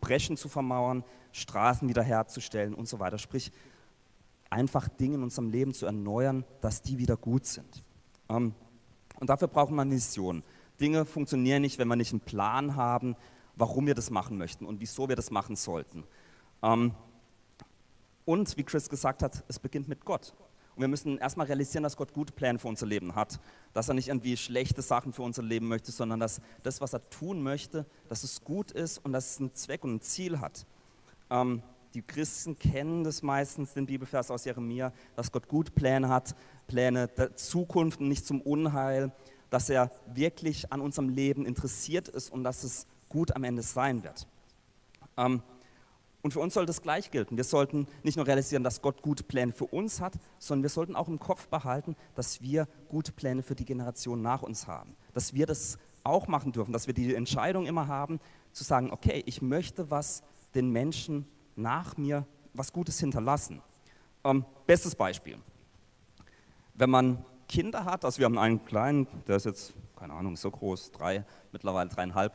Breschen 0.00 0.36
zu 0.36 0.48
vermauern, 0.48 1.04
Straßen 1.32 1.88
wiederherzustellen 1.88 2.74
und 2.74 2.88
so 2.88 2.98
weiter. 2.98 3.18
Sprich, 3.18 3.52
einfach 4.50 4.88
Dinge 4.88 5.16
in 5.16 5.22
unserem 5.22 5.50
Leben 5.50 5.74
zu 5.74 5.86
erneuern, 5.86 6.44
dass 6.60 6.82
die 6.82 6.98
wieder 6.98 7.16
gut 7.16 7.46
sind. 7.46 7.82
Ähm, 8.28 8.54
und 9.20 9.30
dafür 9.30 9.48
brauchen 9.48 9.74
wir 9.74 9.82
eine 9.82 9.94
Vision. 9.94 10.42
Dinge 10.80 11.04
funktionieren 11.04 11.62
nicht, 11.62 11.78
wenn 11.78 11.88
wir 11.88 11.96
nicht 11.96 12.12
einen 12.12 12.20
Plan 12.20 12.76
haben, 12.76 13.16
warum 13.56 13.86
wir 13.86 13.94
das 13.94 14.10
machen 14.10 14.38
möchten 14.38 14.64
und 14.64 14.80
wieso 14.80 15.08
wir 15.08 15.16
das 15.16 15.30
machen 15.30 15.56
sollten. 15.56 16.04
Ähm, 16.62 16.92
und 18.24 18.56
wie 18.56 18.62
Chris 18.62 18.88
gesagt 18.88 19.22
hat, 19.22 19.44
es 19.48 19.58
beginnt 19.58 19.88
mit 19.88 20.04
Gott. 20.04 20.34
Wir 20.78 20.88
müssen 20.88 21.18
erstmal 21.18 21.46
realisieren, 21.46 21.82
dass 21.82 21.96
Gott 21.96 22.12
gute 22.12 22.32
Pläne 22.32 22.58
für 22.58 22.68
unser 22.68 22.86
Leben 22.86 23.14
hat. 23.14 23.40
Dass 23.72 23.88
er 23.88 23.94
nicht 23.94 24.08
irgendwie 24.08 24.36
schlechte 24.36 24.80
Sachen 24.80 25.12
für 25.12 25.22
unser 25.22 25.42
Leben 25.42 25.66
möchte, 25.68 25.90
sondern 25.90 26.20
dass 26.20 26.40
das, 26.62 26.80
was 26.80 26.92
er 26.92 27.08
tun 27.10 27.42
möchte, 27.42 27.84
dass 28.08 28.22
es 28.22 28.42
gut 28.42 28.70
ist 28.70 29.04
und 29.04 29.12
dass 29.12 29.32
es 29.32 29.40
einen 29.40 29.54
Zweck 29.54 29.84
und 29.84 29.96
ein 29.96 30.00
Ziel 30.00 30.40
hat. 30.40 30.66
Ähm, 31.30 31.62
die 31.94 32.02
Christen 32.02 32.58
kennen 32.58 33.02
das 33.02 33.22
meistens, 33.22 33.74
den 33.74 33.86
Bibelvers 33.86 34.30
aus 34.30 34.44
Jeremia, 34.44 34.92
dass 35.16 35.32
Gott 35.32 35.48
gute 35.48 35.72
Pläne 35.72 36.08
hat, 36.08 36.36
Pläne 36.66 37.08
der 37.08 37.34
Zukunft 37.34 38.00
und 38.00 38.08
nicht 38.08 38.26
zum 38.26 38.40
Unheil, 38.40 39.10
dass 39.50 39.70
er 39.70 39.90
wirklich 40.14 40.72
an 40.72 40.80
unserem 40.80 41.08
Leben 41.08 41.46
interessiert 41.46 42.08
ist 42.08 42.30
und 42.30 42.44
dass 42.44 42.62
es 42.62 42.86
gut 43.08 43.34
am 43.34 43.44
Ende 43.44 43.62
sein 43.62 44.04
wird. 44.04 44.26
Ähm, 45.16 45.42
und 46.22 46.32
für 46.32 46.40
uns 46.40 46.54
soll 46.54 46.66
das 46.66 46.82
gleich 46.82 47.10
gelten. 47.10 47.36
Wir 47.36 47.44
sollten 47.44 47.86
nicht 48.02 48.16
nur 48.16 48.26
realisieren, 48.26 48.64
dass 48.64 48.82
Gott 48.82 49.02
gute 49.02 49.22
Pläne 49.22 49.52
für 49.52 49.66
uns 49.66 50.00
hat, 50.00 50.14
sondern 50.38 50.62
wir 50.64 50.70
sollten 50.70 50.96
auch 50.96 51.08
im 51.08 51.20
Kopf 51.20 51.48
behalten, 51.48 51.94
dass 52.14 52.42
wir 52.42 52.66
gute 52.88 53.12
Pläne 53.12 53.42
für 53.42 53.54
die 53.54 53.64
Generation 53.64 54.20
nach 54.20 54.42
uns 54.42 54.66
haben. 54.66 54.96
Dass 55.14 55.32
wir 55.32 55.46
das 55.46 55.78
auch 56.02 56.26
machen 56.26 56.52
dürfen, 56.52 56.72
dass 56.72 56.86
wir 56.86 56.94
die 56.94 57.14
Entscheidung 57.14 57.66
immer 57.66 57.86
haben, 57.86 58.18
zu 58.52 58.64
sagen, 58.64 58.90
okay, 58.90 59.22
ich 59.26 59.42
möchte 59.42 59.90
was 59.90 60.22
den 60.54 60.70
Menschen 60.70 61.26
nach 61.54 61.96
mir, 61.96 62.26
was 62.52 62.72
Gutes 62.72 62.98
hinterlassen. 62.98 63.62
Ähm, 64.24 64.44
bestes 64.66 64.96
Beispiel. 64.96 65.38
Wenn 66.74 66.90
man 66.90 67.24
Kinder 67.48 67.84
hat, 67.84 68.04
also 68.04 68.18
wir 68.18 68.24
haben 68.26 68.38
einen 68.38 68.64
kleinen, 68.64 69.06
der 69.26 69.36
ist 69.36 69.46
jetzt, 69.46 69.72
keine 69.96 70.14
Ahnung, 70.14 70.36
so 70.36 70.50
groß, 70.50 70.90
drei, 70.92 71.24
mittlerweile 71.52 71.88
dreieinhalb. 71.88 72.32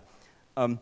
Ähm, 0.55 0.79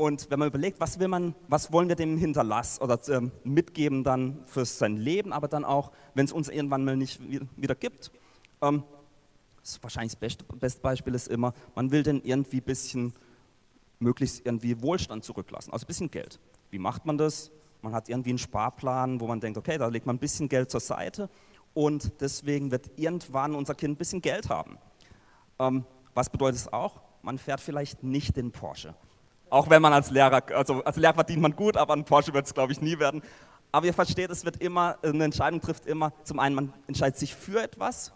und 0.00 0.30
wenn 0.30 0.38
man 0.38 0.48
überlegt, 0.48 0.80
was 0.80 0.98
will 0.98 1.08
man, 1.08 1.34
was 1.46 1.74
wollen 1.74 1.90
wir 1.90 1.94
dem 1.94 2.16
hinterlassen 2.16 2.82
oder 2.82 2.98
äh, 3.08 3.20
mitgeben 3.44 4.02
dann 4.02 4.42
für 4.46 4.64
sein 4.64 4.96
Leben, 4.96 5.30
aber 5.30 5.46
dann 5.46 5.62
auch, 5.62 5.92
wenn 6.14 6.24
es 6.24 6.32
uns 6.32 6.48
irgendwann 6.48 6.86
mal 6.86 6.96
nicht 6.96 7.20
wieder 7.54 7.74
gibt. 7.74 8.10
Ähm, 8.62 8.82
das 9.60 9.78
wahrscheinlich 9.82 10.12
das 10.12 10.20
beste, 10.20 10.44
beste 10.56 10.80
Beispiel 10.80 11.14
ist 11.14 11.28
immer, 11.28 11.52
man 11.74 11.90
will 11.90 12.02
denn 12.02 12.22
irgendwie 12.24 12.60
ein 12.60 12.62
bisschen, 12.62 13.12
möglichst 13.98 14.46
irgendwie 14.46 14.80
Wohlstand 14.80 15.22
zurücklassen, 15.22 15.70
also 15.70 15.84
ein 15.84 15.88
bisschen 15.88 16.10
Geld. 16.10 16.40
Wie 16.70 16.78
macht 16.78 17.04
man 17.04 17.18
das? 17.18 17.50
Man 17.82 17.92
hat 17.92 18.08
irgendwie 18.08 18.30
einen 18.30 18.38
Sparplan, 18.38 19.20
wo 19.20 19.26
man 19.26 19.38
denkt, 19.38 19.58
okay, 19.58 19.76
da 19.76 19.86
legt 19.88 20.06
man 20.06 20.16
ein 20.16 20.20
bisschen 20.20 20.48
Geld 20.48 20.70
zur 20.70 20.80
Seite 20.80 21.28
und 21.74 22.10
deswegen 22.22 22.70
wird 22.70 22.90
irgendwann 22.96 23.54
unser 23.54 23.74
Kind 23.74 23.96
ein 23.96 23.98
bisschen 23.98 24.22
Geld 24.22 24.48
haben. 24.48 24.78
Ähm, 25.58 25.84
was 26.14 26.30
bedeutet 26.30 26.60
es 26.60 26.72
auch? 26.72 27.02
Man 27.20 27.36
fährt 27.36 27.60
vielleicht 27.60 28.02
nicht 28.02 28.38
den 28.38 28.50
Porsche. 28.50 28.94
Auch 29.50 29.68
wenn 29.68 29.82
man 29.82 29.92
als 29.92 30.10
Lehrer, 30.10 30.42
also 30.54 30.82
als 30.84 30.96
Lehrer 30.96 31.14
verdient 31.14 31.42
man 31.42 31.54
gut, 31.54 31.76
aber 31.76 31.94
ein 31.94 32.04
Porsche 32.04 32.32
wird 32.32 32.46
es, 32.46 32.54
glaube 32.54 32.72
ich, 32.72 32.80
nie 32.80 32.98
werden. 32.98 33.22
Aber 33.72 33.86
ihr 33.86 33.94
versteht, 33.94 34.30
es 34.30 34.44
wird 34.44 34.56
immer, 34.56 34.96
eine 35.02 35.24
Entscheidung 35.24 35.60
trifft 35.60 35.86
immer, 35.86 36.12
zum 36.24 36.38
einen, 36.38 36.54
man 36.54 36.72
entscheidet 36.86 37.18
sich 37.18 37.34
für 37.34 37.62
etwas, 37.62 38.12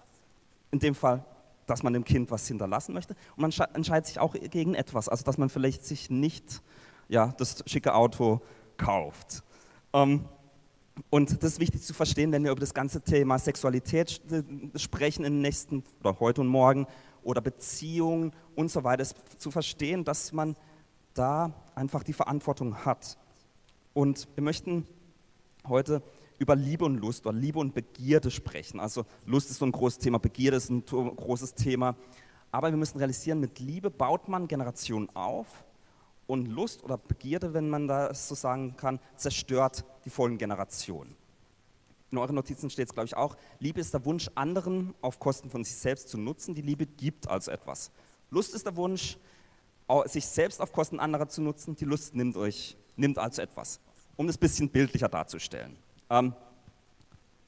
in 0.71 0.79
dem 0.79 0.95
Fall, 0.95 1.25
dass 1.67 1.83
man 1.83 1.93
dem 1.93 2.05
Kind 2.05 2.31
was 2.31 2.47
hinterlassen 2.47 2.95
möchte, 2.95 3.15
und 3.37 3.43
man 3.43 3.53
entscheidet 3.75 4.07
sich 4.07 4.19
auch 4.19 4.35
gegen 4.35 4.75
etwas, 4.75 5.09
also 5.09 5.25
dass 5.25 5.39
man 5.39 5.49
vielleicht 5.49 5.85
sich 5.85 6.11
nicht 6.11 6.63
ja, 7.09 7.35
das 7.37 7.63
schicke 7.67 7.95
Auto 7.95 8.41
kauft. 8.77 9.43
Ähm, 9.93 10.25
und 11.11 11.43
das 11.43 11.53
ist 11.53 11.61
wichtig 11.61 11.83
zu 11.83 11.93
verstehen, 11.93 12.31
wenn 12.33 12.45
wir 12.45 12.53
über 12.53 12.61
das 12.61 12.75
ganze 12.75 13.01
Thema 13.01 13.39
Sexualität 13.39 14.23
sprechen 14.77 15.25
in 15.25 15.35
den 15.35 15.43
nächsten 15.43 15.83
oder 16.01 16.21
heute 16.21 16.41
und 16.41 16.47
morgen 16.47 16.87
oder 17.25 17.41
Beziehungen 17.41 18.33
und 18.55 18.71
so 18.71 18.85
weiter, 18.85 19.05
zu 19.37 19.51
verstehen, 19.51 20.05
dass 20.05 20.33
man 20.33 20.57
da 21.15 21.53
einfach 21.75 22.03
die 22.03 22.13
Verantwortung 22.13 22.85
hat. 22.85 23.17
Und 23.93 24.29
wir 24.35 24.43
möchten 24.43 24.87
heute 25.67 26.03
über 26.39 26.57
Liebe 26.57 26.85
und 26.85 26.99
Lust 26.99 27.27
oder 27.27 27.37
Liebe 27.37 27.59
und 27.59 27.75
Begierde 27.75 28.31
sprechen. 28.31 28.81
Also 28.81 29.07
Lust 29.25 29.51
ist 29.51 29.59
so 29.59 29.65
ein 29.65 29.73
großes 29.73 29.99
Thema, 29.99 30.19
Begierde 30.19 30.57
ist 30.57 30.71
ein 30.71 30.85
großes 30.85 31.55
Thema. 31.55 31.97
Aber 32.51 32.71
wir 32.71 32.77
müssen 32.77 32.99
realisieren, 32.99 33.41
mit 33.41 33.59
Liebe 33.59 33.91
baut 33.91 34.29
man 34.29 34.47
Generationen 34.49 35.09
auf 35.15 35.65
und 36.27 36.47
Lust 36.47 36.83
oder 36.85 36.99
Begierde, 36.99 37.55
wenn 37.55 37.69
man 37.69 37.89
das 37.89 38.29
so 38.29 38.35
sagen 38.35 38.77
kann, 38.77 39.01
zerstört 39.17 39.85
die 40.05 40.11
folgenden 40.11 40.39
Generationen. 40.39 41.17
In 42.11 42.19
euren 42.19 42.37
Notizen 42.37 42.71
steht 42.71 42.89
es, 42.89 42.95
glaube 42.95 43.07
ich, 43.07 43.17
auch, 43.17 43.37
Liebe 43.59 43.81
ist 43.81 43.93
der 43.93 44.05
Wunsch, 44.05 44.31
anderen 44.37 44.95
auf 45.01 45.19
Kosten 45.19 45.51
von 45.51 45.65
sich 45.65 45.75
selbst 45.75 46.09
zu 46.09 46.17
nutzen. 46.17 46.55
Die 46.55 46.63
Liebe 46.63 46.87
gibt 46.87 47.29
also 47.29 47.51
etwas. 47.51 47.91
Lust 48.31 48.55
ist 48.55 48.67
der 48.67 48.77
Wunsch, 48.77 49.19
sich 50.07 50.27
selbst 50.27 50.61
auf 50.61 50.73
Kosten 50.73 51.01
anderer 51.01 51.29
zu 51.29 51.43
nutzen, 51.43 51.77
die 51.77 51.85
Lust 51.85 52.15
nimmt 52.15 52.37
euch, 52.37 52.77
nimmt 52.97 53.19
also 53.19 53.43
etwas. 53.43 53.81
Um 54.17 54.27
das 54.27 54.37
ein 54.37 54.41
bisschen 54.41 54.69
bildlicher 54.69 55.09
darzustellen. 55.09 55.77
Ähm, 56.09 56.33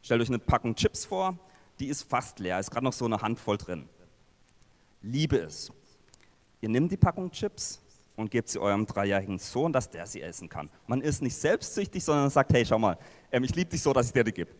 stellt 0.03 0.20
euch 0.20 0.29
eine 0.29 0.38
Packung 0.38 0.75
Chips 0.75 1.05
vor, 1.05 1.38
die 1.79 1.88
ist 1.88 2.03
fast 2.03 2.38
leer, 2.38 2.59
ist 2.59 2.70
gerade 2.70 2.85
noch 2.85 2.92
so 2.92 3.05
eine 3.05 3.20
Handvoll 3.20 3.57
drin. 3.57 3.88
Liebe 5.03 5.38
es. 5.38 5.72
Ihr 6.61 6.68
nehmt 6.68 6.90
die 6.90 6.96
Packung 6.96 7.31
Chips 7.31 7.81
und 8.16 8.31
gebt 8.31 8.49
sie 8.49 8.59
eurem 8.59 8.87
dreijährigen 8.87 9.38
Sohn, 9.38 9.72
dass 9.72 9.88
der 9.88 10.07
sie 10.07 10.22
essen 10.22 10.49
kann. 10.49 10.70
Man 10.87 11.01
ist 11.01 11.22
nicht 11.22 11.37
selbstsüchtig, 11.37 12.03
sondern 12.03 12.31
sagt, 12.31 12.53
hey, 12.53 12.64
schau 12.64 12.79
mal, 12.79 12.99
ähm, 13.31 13.44
ich 13.44 13.55
liebe 13.55 13.70
dich 13.70 13.83
so, 13.83 13.92
dass 13.92 14.07
ich 14.07 14.12
dir 14.12 14.25
die 14.25 14.33
gebe. 14.33 14.51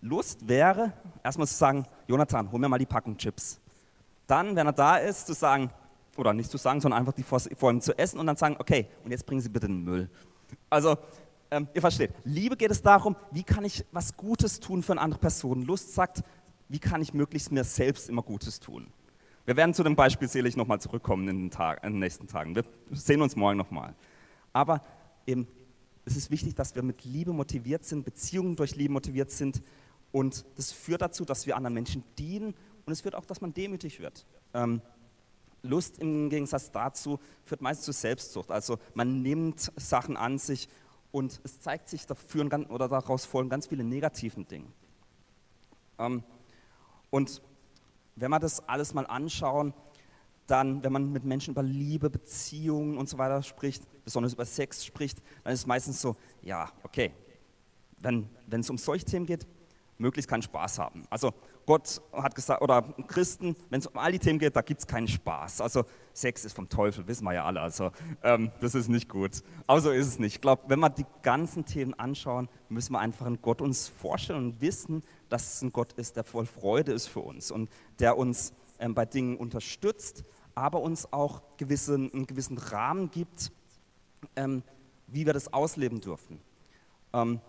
Lust 0.00 0.46
wäre, 0.46 0.92
erstmal 1.22 1.46
zu 1.46 1.54
sagen, 1.54 1.86
Jonathan, 2.06 2.50
hol 2.50 2.58
mir 2.58 2.68
mal 2.68 2.78
die 2.78 2.86
Packung 2.86 3.16
Chips. 3.16 3.60
Dann, 4.26 4.54
wenn 4.54 4.66
er 4.66 4.72
da 4.72 4.96
ist, 4.96 5.26
zu 5.26 5.32
sagen, 5.32 5.70
oder 6.18 6.32
nicht 6.32 6.50
zu 6.50 6.56
sagen, 6.56 6.80
sondern 6.80 7.00
einfach 7.00 7.12
die 7.12 7.22
vor, 7.22 7.40
vor 7.40 7.70
ihm 7.70 7.80
zu 7.80 7.98
essen 7.98 8.18
und 8.18 8.26
dann 8.26 8.36
sagen, 8.36 8.56
okay, 8.58 8.88
und 9.04 9.10
jetzt 9.10 9.26
bringen 9.26 9.40
Sie 9.40 9.48
bitte 9.48 9.66
den 9.66 9.84
Müll. 9.84 10.10
Also, 10.70 10.96
ähm, 11.50 11.68
ihr 11.74 11.80
versteht, 11.80 12.12
Liebe 12.24 12.56
geht 12.56 12.70
es 12.70 12.82
darum, 12.82 13.16
wie 13.30 13.42
kann 13.42 13.64
ich 13.64 13.84
was 13.92 14.16
Gutes 14.16 14.60
tun 14.60 14.82
für 14.82 14.92
eine 14.92 15.00
andere 15.00 15.20
Person. 15.20 15.62
Lust 15.62 15.94
sagt, 15.94 16.22
wie 16.68 16.78
kann 16.78 17.00
ich 17.00 17.14
möglichst 17.14 17.52
mir 17.52 17.64
selbst 17.64 18.08
immer 18.08 18.22
Gutes 18.22 18.60
tun. 18.60 18.88
Wir 19.44 19.56
werden 19.56 19.74
zu 19.74 19.84
dem 19.84 19.94
Beispiel 19.94 20.26
selig 20.26 20.56
nochmal 20.56 20.80
zurückkommen 20.80 21.28
in 21.28 21.38
den, 21.38 21.50
Tag, 21.50 21.84
in 21.84 21.92
den 21.92 22.00
nächsten 22.00 22.26
Tagen. 22.26 22.56
Wir 22.56 22.64
sehen 22.90 23.22
uns 23.22 23.36
morgen 23.36 23.56
nochmal. 23.56 23.94
Aber 24.52 24.82
eben, 25.24 25.46
es 26.04 26.16
ist 26.16 26.30
wichtig, 26.30 26.56
dass 26.56 26.74
wir 26.74 26.82
mit 26.82 27.04
Liebe 27.04 27.32
motiviert 27.32 27.84
sind, 27.84 28.04
Beziehungen 28.04 28.56
durch 28.56 28.74
Liebe 28.74 28.92
motiviert 28.92 29.30
sind. 29.30 29.62
Und 30.10 30.44
das 30.56 30.72
führt 30.72 31.02
dazu, 31.02 31.24
dass 31.24 31.46
wir 31.46 31.56
anderen 31.56 31.74
Menschen 31.74 32.02
dienen 32.18 32.54
und 32.86 32.92
es 32.92 33.02
führt 33.02 33.14
auch, 33.14 33.24
dass 33.24 33.40
man 33.40 33.54
demütig 33.54 34.00
wird. 34.00 34.24
Ähm, 34.54 34.80
Lust 35.66 35.98
im 35.98 36.30
Gegensatz 36.30 36.70
dazu 36.70 37.18
führt 37.44 37.60
meist 37.60 37.82
zu 37.82 37.92
Selbstsucht. 37.92 38.50
Also 38.50 38.78
man 38.94 39.22
nimmt 39.22 39.72
Sachen 39.76 40.16
an 40.16 40.38
sich 40.38 40.68
und 41.12 41.40
es 41.44 41.60
zeigt 41.60 41.88
sich 41.88 42.06
dafür 42.06 42.48
oder 42.70 42.88
daraus 42.88 43.24
folgen 43.24 43.48
ganz 43.48 43.66
viele 43.66 43.84
negativen 43.84 44.46
Dinge. 44.46 44.66
Ähm, 45.98 46.22
und 47.10 47.40
wenn 48.16 48.30
wir 48.30 48.40
das 48.40 48.66
alles 48.68 48.94
mal 48.94 49.06
anschauen, 49.06 49.72
dann, 50.46 50.82
wenn 50.84 50.92
man 50.92 51.12
mit 51.12 51.24
Menschen 51.24 51.52
über 51.52 51.62
Liebe, 51.62 52.08
Beziehungen 52.08 52.98
und 52.98 53.08
so 53.08 53.18
weiter 53.18 53.42
spricht, 53.42 53.82
besonders 54.04 54.34
über 54.34 54.44
Sex 54.44 54.84
spricht, 54.84 55.18
dann 55.42 55.52
ist 55.52 55.60
es 55.60 55.66
meistens 55.66 56.00
so, 56.00 56.16
ja, 56.42 56.70
okay, 56.82 57.12
wenn, 57.98 58.28
wenn 58.46 58.60
es 58.60 58.70
um 58.70 58.78
solche 58.78 59.04
Themen 59.04 59.26
geht, 59.26 59.46
möglichst 59.98 60.28
keinen 60.28 60.42
Spaß 60.42 60.78
haben. 60.78 61.04
Also 61.10 61.32
Gott 61.66 62.00
hat 62.12 62.34
gesagt, 62.34 62.62
oder 62.62 62.82
Christen, 63.08 63.56
wenn 63.70 63.80
es 63.80 63.88
um 63.88 63.98
all 63.98 64.12
die 64.12 64.20
Themen 64.20 64.38
geht, 64.38 64.54
da 64.54 64.62
gibt 64.62 64.80
es 64.80 64.86
keinen 64.86 65.08
Spaß. 65.08 65.60
Also 65.60 65.84
Sex 66.12 66.44
ist 66.44 66.52
vom 66.54 66.68
Teufel, 66.68 67.06
wissen 67.08 67.24
wir 67.24 67.34
ja 67.34 67.44
alle. 67.44 67.60
Also 67.60 67.90
ähm, 68.22 68.52
das 68.60 68.76
ist 68.76 68.88
nicht 68.88 69.08
gut. 69.08 69.42
Aber 69.66 69.80
so 69.80 69.90
ist 69.90 70.06
es 70.06 70.18
nicht. 70.20 70.36
Ich 70.36 70.40
glaube, 70.40 70.62
wenn 70.68 70.78
wir 70.78 70.90
die 70.90 71.04
ganzen 71.22 71.64
Themen 71.64 71.92
anschauen, 71.94 72.48
müssen 72.68 72.92
wir 72.92 73.00
einfach 73.00 73.26
einen 73.26 73.42
Gott 73.42 73.60
uns 73.60 73.88
vorstellen 73.88 74.44
und 74.44 74.60
wissen, 74.60 75.02
dass 75.28 75.54
es 75.54 75.62
ein 75.62 75.72
Gott 75.72 75.92
ist, 75.94 76.16
der 76.16 76.24
voll 76.24 76.46
Freude 76.46 76.92
ist 76.92 77.08
für 77.08 77.20
uns 77.20 77.50
und 77.50 77.68
der 77.98 78.16
uns 78.16 78.52
ähm, 78.78 78.94
bei 78.94 79.04
Dingen 79.04 79.36
unterstützt, 79.36 80.24
aber 80.54 80.80
uns 80.80 81.12
auch 81.12 81.42
gewisse, 81.56 81.94
einen 81.94 82.26
gewissen 82.26 82.58
Rahmen 82.58 83.10
gibt, 83.10 83.50
ähm, 84.36 84.62
wie 85.08 85.26
wir 85.26 85.32
das 85.32 85.52
ausleben 85.52 86.00
dürfen. 86.00 86.40
Ähm, 87.12 87.40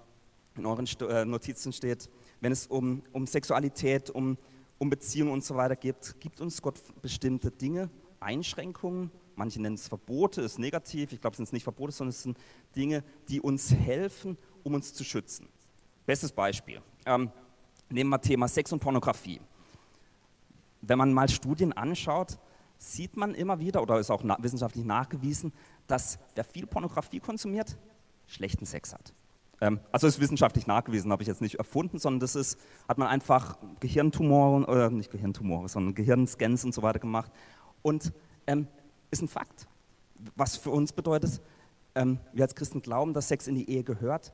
in 0.56 0.65
euren 0.65 0.88
äh, 1.01 1.23
Notizen 1.23 1.71
steht, 1.71 2.10
wenn 2.41 2.52
es 2.52 2.67
um, 2.67 3.04
um 3.12 3.26
Sexualität, 3.26 4.10
um, 4.10 4.38
um 4.78 4.89
Beziehungen 4.89 5.32
und 5.32 5.43
so 5.43 5.56
weiter 5.56 5.76
geht, 5.76 6.15
gibt 6.19 6.41
uns 6.41 6.62
Gott 6.62 6.80
bestimmte 7.02 7.52
Dinge, 7.52 7.89
Einschränkungen, 8.19 9.12
manche 9.36 9.62
nennen 9.62 9.76
es 9.76 9.88
Verbote, 9.88 10.41
ist 10.41 10.60
negativ, 10.60 11.13
ich 11.13 11.21
glaube, 11.21 11.34
es 11.34 11.38
sind 11.38 11.54
nicht 11.54 11.63
Verbote, 11.63 11.91
sondern 11.91 12.10
es 12.10 12.23
sind 12.23 12.38
Dinge, 12.76 13.04
die 13.30 13.41
uns 13.41 13.71
helfen, 13.71 14.38
um 14.63 14.73
uns 14.73 14.93
zu 14.93 15.04
schützen. 15.04 15.47
Bestes 16.06 16.32
Beispiel, 16.32 16.82
ähm, 17.06 17.32
nehmen 17.89 18.10
wir 18.10 18.21
Thema 18.21 18.47
Sex 18.47 18.71
und 18.71 18.80
Pornografie. 18.80 19.41
Wenn 20.82 20.97
man 20.97 21.13
mal 21.13 21.28
Studien 21.30 21.73
anschaut, 21.73 22.38
sieht 22.78 23.17
man 23.17 23.34
immer 23.34 23.60
wieder, 23.60 23.82
oder 23.82 24.00
ist 24.00 24.12
auch 24.12 24.23
wissenschaftlich 24.23 24.86
nachgewiesen, 24.86 25.52
dass 25.88 26.19
wer 26.36 26.43
viel 26.43 26.67
Pornografie 26.67 27.19
konsumiert, 27.19 27.78
schlechten 28.28 28.65
Sex 28.65 28.93
hat. 28.93 29.13
Ähm, 29.60 29.80
also 29.91 30.08
ist 30.08 30.20
wissenschaftlich 30.20 30.67
nachgewiesen, 30.67 31.12
habe 31.12 31.24
ich 31.24 31.28
jetzt 31.28 31.41
nicht 31.41 31.56
erfunden, 31.56 31.98
sondern 32.00 32.20
das 32.20 32.36
ist, 32.36 32.60
hat 32.88 32.98
man 32.98 33.08
einfach 33.08 33.58
Gehirntumoren, 33.80 34.65
oder 34.65 34.89
nicht 34.89 35.12
Gehirntumore, 35.12 35.67
sondern 35.67 35.96
Gehirnscans 35.96 36.63
und 36.63 36.74
so 36.74 36.82
weiter 36.84 37.00
gemacht. 37.00 37.32
Und 37.82 38.13
ähm, 38.46 38.67
ist 39.12 39.22
ein 39.22 39.28
Fakt. 39.28 39.67
Was 40.36 40.58
für 40.58 40.70
uns 40.72 40.93
bedeutet, 40.93 41.41
ähm, 41.96 42.20
wir 42.34 42.43
als 42.43 42.56
Christen 42.56 42.82
glauben, 42.82 43.13
dass 43.13 43.28
Sex 43.28 43.48
in 43.48 43.56
die 43.56 43.70
Ehe 43.70 43.84
gehört 43.84 44.34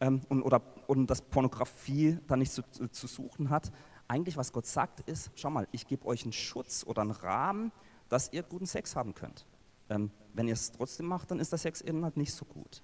ähm, 0.00 0.20
und, 0.28 0.42
oder, 0.42 0.60
und 0.86 1.08
dass 1.08 1.22
Pornografie 1.22 2.18
da 2.26 2.36
nicht 2.36 2.52
zu, 2.52 2.62
zu 2.62 3.06
suchen 3.06 3.50
hat. 3.50 3.72
Eigentlich, 4.08 4.36
was 4.36 4.52
Gott 4.52 4.66
sagt, 4.66 5.00
ist, 5.00 5.30
schau 5.34 5.50
mal, 5.50 5.68
ich 5.72 5.86
gebe 5.86 6.06
euch 6.06 6.24
einen 6.24 6.32
Schutz 6.32 6.84
oder 6.86 7.02
einen 7.02 7.12
Rahmen, 7.12 7.72
dass 8.08 8.32
ihr 8.32 8.42
guten 8.42 8.66
Sex 8.66 8.96
haben 8.96 9.14
könnt. 9.14 9.46
Ähm, 9.88 10.10
wenn 10.32 10.48
ihr 10.48 10.54
es 10.54 10.72
trotzdem 10.72 11.06
macht, 11.06 11.30
dann 11.30 11.38
ist 11.38 11.52
der 11.52 11.58
Sex 11.58 11.80
eben 11.80 12.04
halt 12.04 12.16
nicht 12.16 12.32
so 12.32 12.44
gut. 12.44 12.82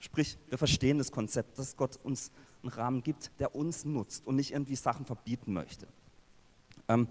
Sprich, 0.00 0.38
wir 0.48 0.58
verstehen 0.58 0.98
das 0.98 1.12
Konzept, 1.12 1.58
dass 1.58 1.76
Gott 1.76 1.98
uns 2.02 2.32
einen 2.62 2.72
Rahmen 2.72 3.02
gibt, 3.02 3.30
der 3.38 3.54
uns 3.54 3.84
nutzt 3.84 4.26
und 4.26 4.36
nicht 4.36 4.52
irgendwie 4.52 4.74
Sachen 4.74 5.04
verbieten 5.04 5.52
möchte. 5.52 5.86
Ähm, 6.88 7.06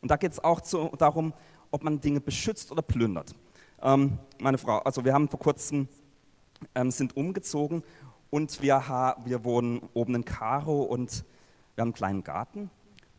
und 0.00 0.10
da 0.10 0.16
geht 0.16 0.32
es 0.32 0.44
auch 0.44 0.60
zu, 0.60 0.90
darum, 0.98 1.32
ob 1.70 1.82
man 1.82 2.00
Dinge 2.00 2.20
beschützt 2.20 2.70
oder 2.70 2.82
plündert. 2.82 3.34
Ähm, 3.82 4.18
meine 4.38 4.58
Frau, 4.58 4.78
also 4.80 5.04
wir 5.04 5.14
haben 5.14 5.28
vor 5.28 5.40
kurzem 5.40 5.88
ähm, 6.74 6.90
sind 6.90 7.16
umgezogen 7.16 7.82
und 8.30 8.60
wir, 8.62 8.88
ha, 8.88 9.16
wir 9.24 9.44
wohnen 9.44 9.80
oben 9.94 10.14
in 10.16 10.24
Karo 10.24 10.82
und 10.82 11.24
wir 11.74 11.82
haben 11.82 11.88
einen 11.88 11.94
kleinen 11.94 12.24
Garten 12.24 12.70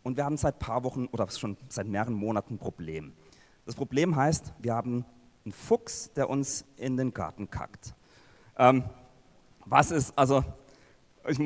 und 0.04 0.18
wir 0.18 0.26
haben 0.26 0.38
seit 0.38 0.56
ein 0.56 0.60
paar 0.60 0.84
Wochen 0.84 1.08
oder 1.08 1.28
schon 1.30 1.58
seit 1.68 1.88
mehreren 1.88 2.14
Monaten 2.14 2.56
ein 2.56 2.58
Problem. 2.60 3.14
Das 3.66 3.76
Problem 3.76 4.16
heißt, 4.16 4.54
wir 4.60 4.76
haben 4.76 5.04
einen 5.44 5.52
Fuchs, 5.52 6.12
der 6.14 6.30
uns 6.30 6.66
in 6.78 6.96
den 6.98 7.14
Garten 7.14 7.50
kackt. 7.50 7.96
Ähm, 8.58 8.84
was 9.66 9.92
ist, 9.92 10.18
also, 10.18 10.44
ich, 11.28 11.40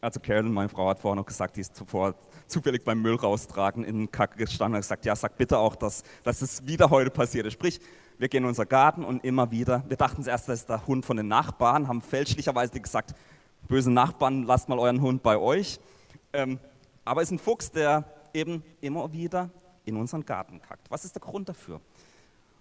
also 0.00 0.20
Carolyn, 0.20 0.52
meine 0.52 0.68
Frau, 0.68 0.88
hat 0.88 1.00
vorher 1.00 1.16
noch 1.16 1.26
gesagt, 1.26 1.56
die 1.56 1.60
ist 1.60 1.74
zuvor 1.74 2.14
zufällig 2.46 2.84
beim 2.84 3.00
Müll 3.02 3.16
raustragen 3.16 3.84
in 3.84 3.98
den 3.98 4.10
Kacke 4.10 4.36
gestanden 4.38 4.76
und 4.76 4.80
gesagt, 4.80 5.04
ja, 5.04 5.14
sag 5.16 5.36
bitte 5.36 5.58
auch, 5.58 5.76
dass, 5.76 6.02
dass 6.24 6.42
es 6.42 6.66
wieder 6.66 6.90
heute 6.90 7.10
passiert 7.10 7.46
ist. 7.46 7.54
Sprich, 7.54 7.80
wir 8.18 8.28
gehen 8.28 8.44
in 8.44 8.48
unseren 8.48 8.68
Garten 8.68 9.04
und 9.04 9.24
immer 9.24 9.50
wieder, 9.50 9.84
wir 9.88 9.96
dachten 9.96 10.22
zuerst, 10.22 10.48
das 10.48 10.60
ist 10.60 10.68
der 10.68 10.86
Hund 10.86 11.04
von 11.04 11.16
den 11.16 11.28
Nachbarn, 11.28 11.88
haben 11.88 12.02
fälschlicherweise 12.02 12.80
gesagt, 12.80 13.14
böse 13.66 13.90
Nachbarn, 13.90 14.44
lasst 14.44 14.68
mal 14.68 14.78
euren 14.78 15.00
Hund 15.00 15.22
bei 15.22 15.38
euch. 15.38 15.80
Ähm, 16.32 16.58
aber 17.04 17.22
es 17.22 17.28
ist 17.28 17.32
ein 17.32 17.38
Fuchs, 17.38 17.70
der 17.70 18.04
eben 18.34 18.62
immer 18.80 19.12
wieder 19.12 19.50
in 19.84 19.96
unseren 19.96 20.24
Garten 20.24 20.60
kackt. 20.60 20.90
Was 20.90 21.04
ist 21.04 21.14
der 21.14 21.20
Grund 21.20 21.48
dafür? 21.48 21.80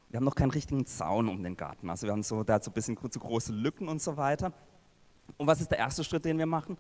Wir 0.09 0.17
haben 0.17 0.25
noch 0.25 0.35
keinen 0.35 0.51
richtigen 0.51 0.85
Zaun 0.85 1.29
um 1.29 1.43
den 1.43 1.55
Garten. 1.55 1.89
Also 1.89 2.07
wir 2.07 2.13
haben 2.13 2.23
so, 2.23 2.43
der 2.43 2.55
hat 2.55 2.63
so 2.63 2.71
ein 2.71 2.73
bisschen 2.73 2.97
zu 3.11 3.19
große 3.19 3.51
Lücken 3.53 3.87
und 3.87 4.01
so 4.01 4.17
weiter. 4.17 4.51
Und 5.37 5.47
was 5.47 5.61
ist 5.61 5.71
der 5.71 5.77
erste 5.77 6.03
Schritt, 6.03 6.25
den 6.25 6.37
wir 6.37 6.45
machen? 6.45 6.77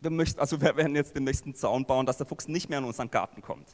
Wir 0.00 0.10
möchten, 0.10 0.40
also 0.40 0.60
wir 0.60 0.76
werden 0.76 0.94
jetzt 0.94 1.14
den 1.14 1.24
nächsten 1.24 1.54
Zaun 1.54 1.84
bauen, 1.84 2.06
dass 2.06 2.16
der 2.16 2.26
Fuchs 2.26 2.48
nicht 2.48 2.70
mehr 2.70 2.78
in 2.78 2.84
unseren 2.84 3.10
Garten 3.10 3.42
kommt. 3.42 3.68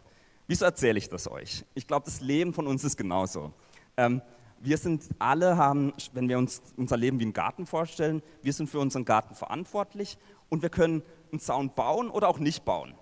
Wieso 0.46 0.64
erzähle 0.64 0.98
ich 0.98 1.08
das 1.08 1.28
euch? 1.28 1.64
Ich 1.74 1.86
glaube, 1.86 2.04
das 2.04 2.20
Leben 2.20 2.52
von 2.52 2.66
uns 2.66 2.84
ist 2.84 2.96
genauso. 2.96 3.52
Ähm, 3.96 4.22
wir 4.60 4.78
sind 4.78 5.04
alle 5.18 5.56
haben, 5.56 5.92
wenn 6.12 6.28
wir 6.28 6.38
uns 6.38 6.62
unser 6.76 6.96
Leben 6.96 7.18
wie 7.20 7.24
einen 7.24 7.32
Garten 7.32 7.66
vorstellen, 7.66 8.22
wir 8.42 8.52
sind 8.52 8.68
für 8.68 8.78
unseren 8.78 9.04
Garten 9.04 9.34
verantwortlich 9.34 10.18
und 10.48 10.62
wir 10.62 10.70
können 10.70 11.02
einen 11.30 11.40
Zaun 11.40 11.70
bauen 11.70 12.10
oder 12.10 12.28
auch 12.28 12.38
nicht 12.38 12.64
bauen. 12.64 12.94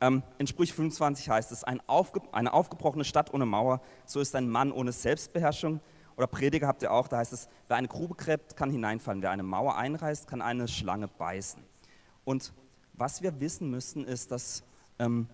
Ähm, 0.00 0.22
in 0.38 0.46
Sprüch 0.46 0.72
25 0.72 1.30
heißt 1.30 1.52
es, 1.52 1.64
eine 1.64 1.80
aufgebrochene 1.88 3.04
Stadt 3.04 3.32
ohne 3.32 3.46
Mauer, 3.46 3.80
so 4.06 4.20
ist 4.20 4.34
ein 4.34 4.48
Mann 4.48 4.72
ohne 4.72 4.92
Selbstbeherrschung. 4.92 5.80
Oder 6.16 6.26
Prediger 6.26 6.66
habt 6.66 6.82
ihr 6.82 6.92
auch, 6.92 7.08
da 7.08 7.18
heißt 7.18 7.32
es, 7.32 7.48
wer 7.68 7.76
eine 7.76 7.88
Grube 7.88 8.14
gräbt, 8.14 8.56
kann 8.56 8.70
hineinfallen, 8.70 9.22
wer 9.22 9.30
eine 9.30 9.42
Mauer 9.42 9.76
einreißt, 9.76 10.26
kann 10.26 10.42
eine 10.42 10.68
Schlange 10.68 11.08
beißen. 11.08 11.62
Und 12.24 12.52
was 12.92 13.22
wir 13.22 13.40
wissen 13.40 13.70
müssen, 13.70 14.04
ist, 14.04 14.30
dass 14.30 14.62
ähm, 14.98 15.28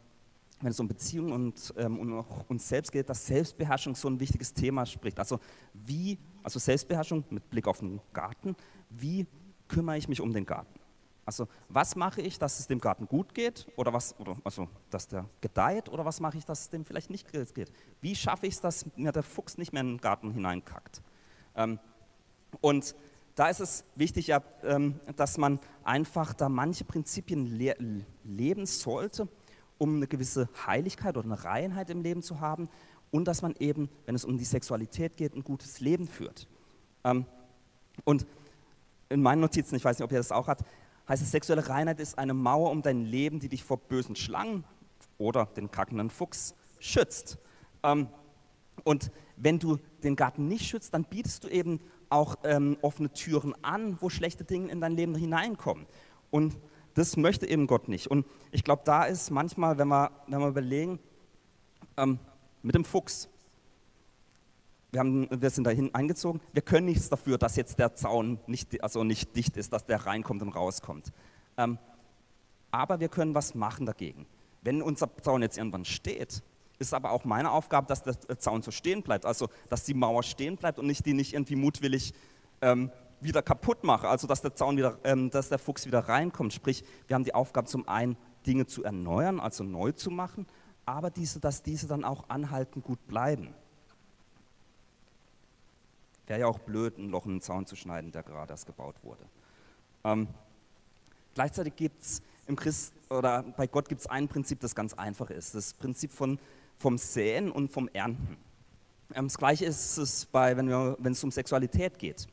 wenn 0.60 0.70
es 0.70 0.80
um 0.80 0.88
Beziehungen 0.88 1.32
und 1.32 1.74
ähm, 1.76 1.98
um 1.98 2.24
uns 2.48 2.68
selbst 2.68 2.92
geht, 2.92 3.08
dass 3.08 3.26
Selbstbeherrschung 3.26 3.94
so 3.94 4.08
ein 4.08 4.20
wichtiges 4.20 4.52
Thema 4.52 4.84
spricht. 4.84 5.18
Also 5.18 5.40
wie, 5.72 6.18
also 6.42 6.58
Selbstbeherrschung 6.58 7.24
mit 7.30 7.48
Blick 7.48 7.66
auf 7.66 7.78
den 7.78 8.00
Garten, 8.12 8.54
wie 8.90 9.26
kümmere 9.68 9.96
ich 9.96 10.08
mich 10.08 10.20
um 10.20 10.32
den 10.32 10.44
Garten? 10.44 10.78
Also 11.26 11.46
was 11.68 11.96
mache 11.96 12.20
ich, 12.22 12.38
dass 12.38 12.58
es 12.58 12.66
dem 12.66 12.80
Garten 12.80 13.06
gut 13.06 13.34
geht 13.34 13.66
oder 13.76 13.92
was, 13.92 14.18
oder, 14.18 14.36
also 14.42 14.68
dass 14.90 15.06
der 15.06 15.26
gedeiht 15.40 15.88
oder 15.88 16.04
was 16.04 16.20
mache 16.20 16.38
ich, 16.38 16.44
dass 16.44 16.62
es 16.62 16.70
dem 16.70 16.84
vielleicht 16.84 17.10
nicht 17.10 17.30
geht? 17.30 17.72
Wie 18.00 18.14
schaffe 18.14 18.46
ich 18.46 18.54
es, 18.54 18.60
dass 18.60 18.86
mir 18.96 19.12
der 19.12 19.22
Fuchs 19.22 19.58
nicht 19.58 19.72
mehr 19.72 19.82
in 19.82 19.96
den 19.96 20.00
Garten 20.00 20.30
hineinkackt? 20.32 21.02
Ähm, 21.54 21.78
und 22.60 22.94
da 23.34 23.48
ist 23.48 23.60
es 23.60 23.84
wichtig, 23.94 24.26
ja, 24.26 24.42
ähm, 24.64 24.98
dass 25.16 25.38
man 25.38 25.60
einfach 25.84 26.34
da 26.34 26.48
manche 26.48 26.84
Prinzipien 26.84 27.46
le 27.46 28.04
leben 28.24 28.66
sollte, 28.66 29.28
um 29.78 29.96
eine 29.96 30.06
gewisse 30.06 30.48
Heiligkeit 30.66 31.16
oder 31.16 31.26
eine 31.26 31.44
Reinheit 31.44 31.90
im 31.90 32.02
Leben 32.02 32.22
zu 32.22 32.40
haben 32.40 32.68
und 33.10 33.26
dass 33.26 33.42
man 33.42 33.54
eben, 33.58 33.88
wenn 34.06 34.14
es 34.14 34.24
um 34.24 34.36
die 34.36 34.44
Sexualität 34.44 35.16
geht, 35.16 35.34
ein 35.34 35.44
gutes 35.44 35.80
Leben 35.80 36.06
führt. 36.06 36.48
Ähm, 37.04 37.24
und 38.04 38.26
in 39.08 39.22
meinen 39.22 39.40
Notizen, 39.40 39.74
ich 39.74 39.84
weiß 39.84 39.98
nicht, 39.98 40.04
ob 40.04 40.12
ihr 40.12 40.18
das 40.18 40.32
auch 40.32 40.48
habt, 40.48 40.64
heißt 41.10 41.22
es, 41.22 41.32
sexuelle 41.32 41.68
Reinheit 41.68 41.98
ist 41.98 42.18
eine 42.18 42.34
Mauer 42.34 42.70
um 42.70 42.82
dein 42.82 43.04
Leben, 43.04 43.40
die 43.40 43.48
dich 43.48 43.64
vor 43.64 43.78
bösen 43.78 44.14
Schlangen 44.14 44.64
oder 45.18 45.44
den 45.44 45.70
kackenden 45.70 46.08
Fuchs 46.08 46.54
schützt. 46.78 47.36
Ähm, 47.82 48.08
und 48.84 49.10
wenn 49.36 49.58
du 49.58 49.78
den 50.04 50.14
Garten 50.14 50.46
nicht 50.46 50.66
schützt, 50.66 50.94
dann 50.94 51.04
bietest 51.04 51.44
du 51.44 51.48
eben 51.48 51.80
auch 52.10 52.36
ähm, 52.44 52.78
offene 52.80 53.12
Türen 53.12 53.54
an, 53.62 53.98
wo 54.00 54.08
schlechte 54.08 54.44
Dinge 54.44 54.70
in 54.70 54.80
dein 54.80 54.92
Leben 54.92 55.16
hineinkommen. 55.16 55.86
Und 56.30 56.56
das 56.94 57.16
möchte 57.16 57.46
eben 57.46 57.66
Gott 57.66 57.88
nicht. 57.88 58.06
Und 58.06 58.24
ich 58.52 58.62
glaube, 58.62 58.82
da 58.84 59.04
ist 59.04 59.30
manchmal, 59.30 59.78
wenn 59.78 59.88
wir, 59.88 60.12
wenn 60.28 60.38
wir 60.38 60.48
überlegen, 60.48 61.00
ähm, 61.96 62.20
mit 62.62 62.76
dem 62.76 62.84
Fuchs, 62.84 63.28
wir, 64.92 65.00
haben, 65.00 65.28
wir 65.30 65.50
sind 65.50 65.64
dahin 65.64 65.94
eingezogen, 65.94 66.40
wir 66.52 66.62
können 66.62 66.86
nichts 66.86 67.08
dafür, 67.08 67.38
dass 67.38 67.56
jetzt 67.56 67.78
der 67.78 67.94
Zaun 67.94 68.38
nicht, 68.46 68.82
also 68.82 69.04
nicht 69.04 69.36
dicht 69.36 69.56
ist, 69.56 69.72
dass 69.72 69.86
der 69.86 70.06
reinkommt 70.06 70.42
und 70.42 70.50
rauskommt. 70.50 71.12
Ähm, 71.56 71.78
aber 72.70 73.00
wir 73.00 73.08
können 73.08 73.34
was 73.34 73.54
machen 73.54 73.86
dagegen. 73.86 74.26
Wenn 74.62 74.82
unser 74.82 75.08
Zaun 75.22 75.42
jetzt 75.42 75.58
irgendwann 75.58 75.84
steht, 75.84 76.42
ist 76.78 76.94
aber 76.94 77.12
auch 77.12 77.24
meine 77.24 77.50
Aufgabe, 77.50 77.86
dass 77.86 78.02
der 78.02 78.38
Zaun 78.38 78.62
so 78.62 78.70
stehen 78.70 79.02
bleibt, 79.02 79.26
also 79.26 79.48
dass 79.68 79.84
die 79.84 79.94
Mauer 79.94 80.22
stehen 80.22 80.56
bleibt 80.56 80.78
und 80.78 80.86
nicht 80.86 81.04
die 81.04 81.12
nicht 81.12 81.34
irgendwie 81.34 81.56
mutwillig 81.56 82.14
ähm, 82.62 82.90
wieder 83.20 83.42
kaputt 83.42 83.84
mache, 83.84 84.08
also 84.08 84.26
dass 84.26 84.40
der 84.40 84.54
Zaun 84.54 84.76
wieder, 84.76 84.98
ähm, 85.04 85.30
dass 85.30 85.50
der 85.50 85.58
Fuchs 85.58 85.86
wieder 85.86 86.00
reinkommt. 86.00 86.52
Sprich, 86.52 86.84
wir 87.06 87.14
haben 87.14 87.24
die 87.24 87.34
Aufgabe 87.34 87.68
zum 87.68 87.86
einen 87.86 88.16
Dinge 88.46 88.66
zu 88.66 88.82
erneuern, 88.82 89.40
also 89.40 89.62
neu 89.62 89.92
zu 89.92 90.10
machen, 90.10 90.46
aber 90.86 91.10
diese, 91.10 91.38
dass 91.38 91.62
diese 91.62 91.86
dann 91.86 92.04
auch 92.04 92.28
anhalten 92.28 92.82
gut 92.82 93.06
bleiben. 93.06 93.54
Wäre 96.30 96.42
ja 96.42 96.46
auch 96.46 96.60
blöd, 96.60 96.96
ein 96.96 97.08
Loch 97.08 97.26
in 97.26 97.32
den 97.32 97.40
Zaun 97.40 97.66
zu 97.66 97.74
schneiden, 97.74 98.12
der 98.12 98.22
gerade 98.22 98.52
erst 98.52 98.64
gebaut 98.64 98.94
wurde. 99.02 99.24
Ähm, 100.04 100.28
gleichzeitig 101.34 101.74
gibt 101.74 102.00
es 102.00 102.22
im 102.46 102.54
Christ 102.54 102.94
oder 103.08 103.42
bei 103.42 103.66
Gott 103.66 103.88
gibt 103.88 104.02
es 104.02 104.06
ein 104.06 104.28
Prinzip, 104.28 104.60
das 104.60 104.76
ganz 104.76 104.94
einfach 104.94 105.30
ist. 105.30 105.56
Das 105.56 105.74
Prinzip 105.74 106.12
von, 106.12 106.38
vom 106.76 106.98
Säen 106.98 107.50
und 107.50 107.72
vom 107.72 107.88
Ernten. 107.88 108.36
Ähm, 109.12 109.24
das 109.24 109.38
gleiche 109.38 109.64
ist 109.64 109.96
es 109.96 110.24
bei, 110.26 110.56
wenn, 110.56 110.68
es 111.10 111.24
um 111.24 111.32
Sexualität 111.32 111.98
geht. 111.98 112.28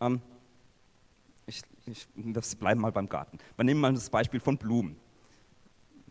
Ähm, 0.00 0.20
ich, 1.46 1.62
ich, 1.86 2.06
wir 2.14 2.42
bleiben 2.60 2.80
mal 2.80 2.92
beim 2.92 3.08
Garten. 3.08 3.38
Wir 3.56 3.64
nehmen 3.64 3.80
mal 3.80 3.92
das 3.92 4.08
Beispiel 4.08 4.38
von 4.38 4.56
Blumen. 4.56 4.94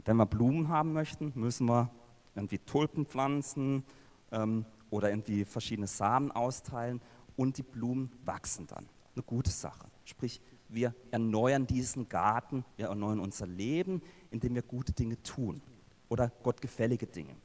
Wenn 0.04 0.18
wir 0.18 0.26
Blumen 0.26 0.68
haben 0.68 0.92
möchten, 0.92 1.32
müssen 1.34 1.70
wir 1.70 1.90
irgendwie 2.36 2.58
Tulpen 2.58 3.06
pflanzen 3.06 3.86
ähm, 4.34 4.66
oder 4.90 5.10
irgendwie 5.10 5.46
verschiedene 5.46 5.88
Samen 5.88 6.32
austeilen 6.32 7.02
und 7.36 7.58
die 7.58 7.64
Blumen 7.64 8.12
wachsen 8.24 8.68
dann. 8.68 8.88
Eine 9.16 9.24
gute 9.24 9.52
Sache. 9.52 9.88
Sprich, 10.04 10.42
wir 10.70 10.94
erneuern 11.12 11.68
diesen 11.68 12.10
Garten, 12.10 12.66
wir 12.78 12.88
erneuern 12.88 13.20
unser 13.20 13.48
Leben, 13.48 14.02
indem 14.32 14.56
wir 14.56 14.62
gute 14.62 14.92
Dinge 14.92 15.22
tun 15.24 15.62
oder 16.10 16.32
gottgefällige 16.44 17.08
Dinge. 17.08 17.36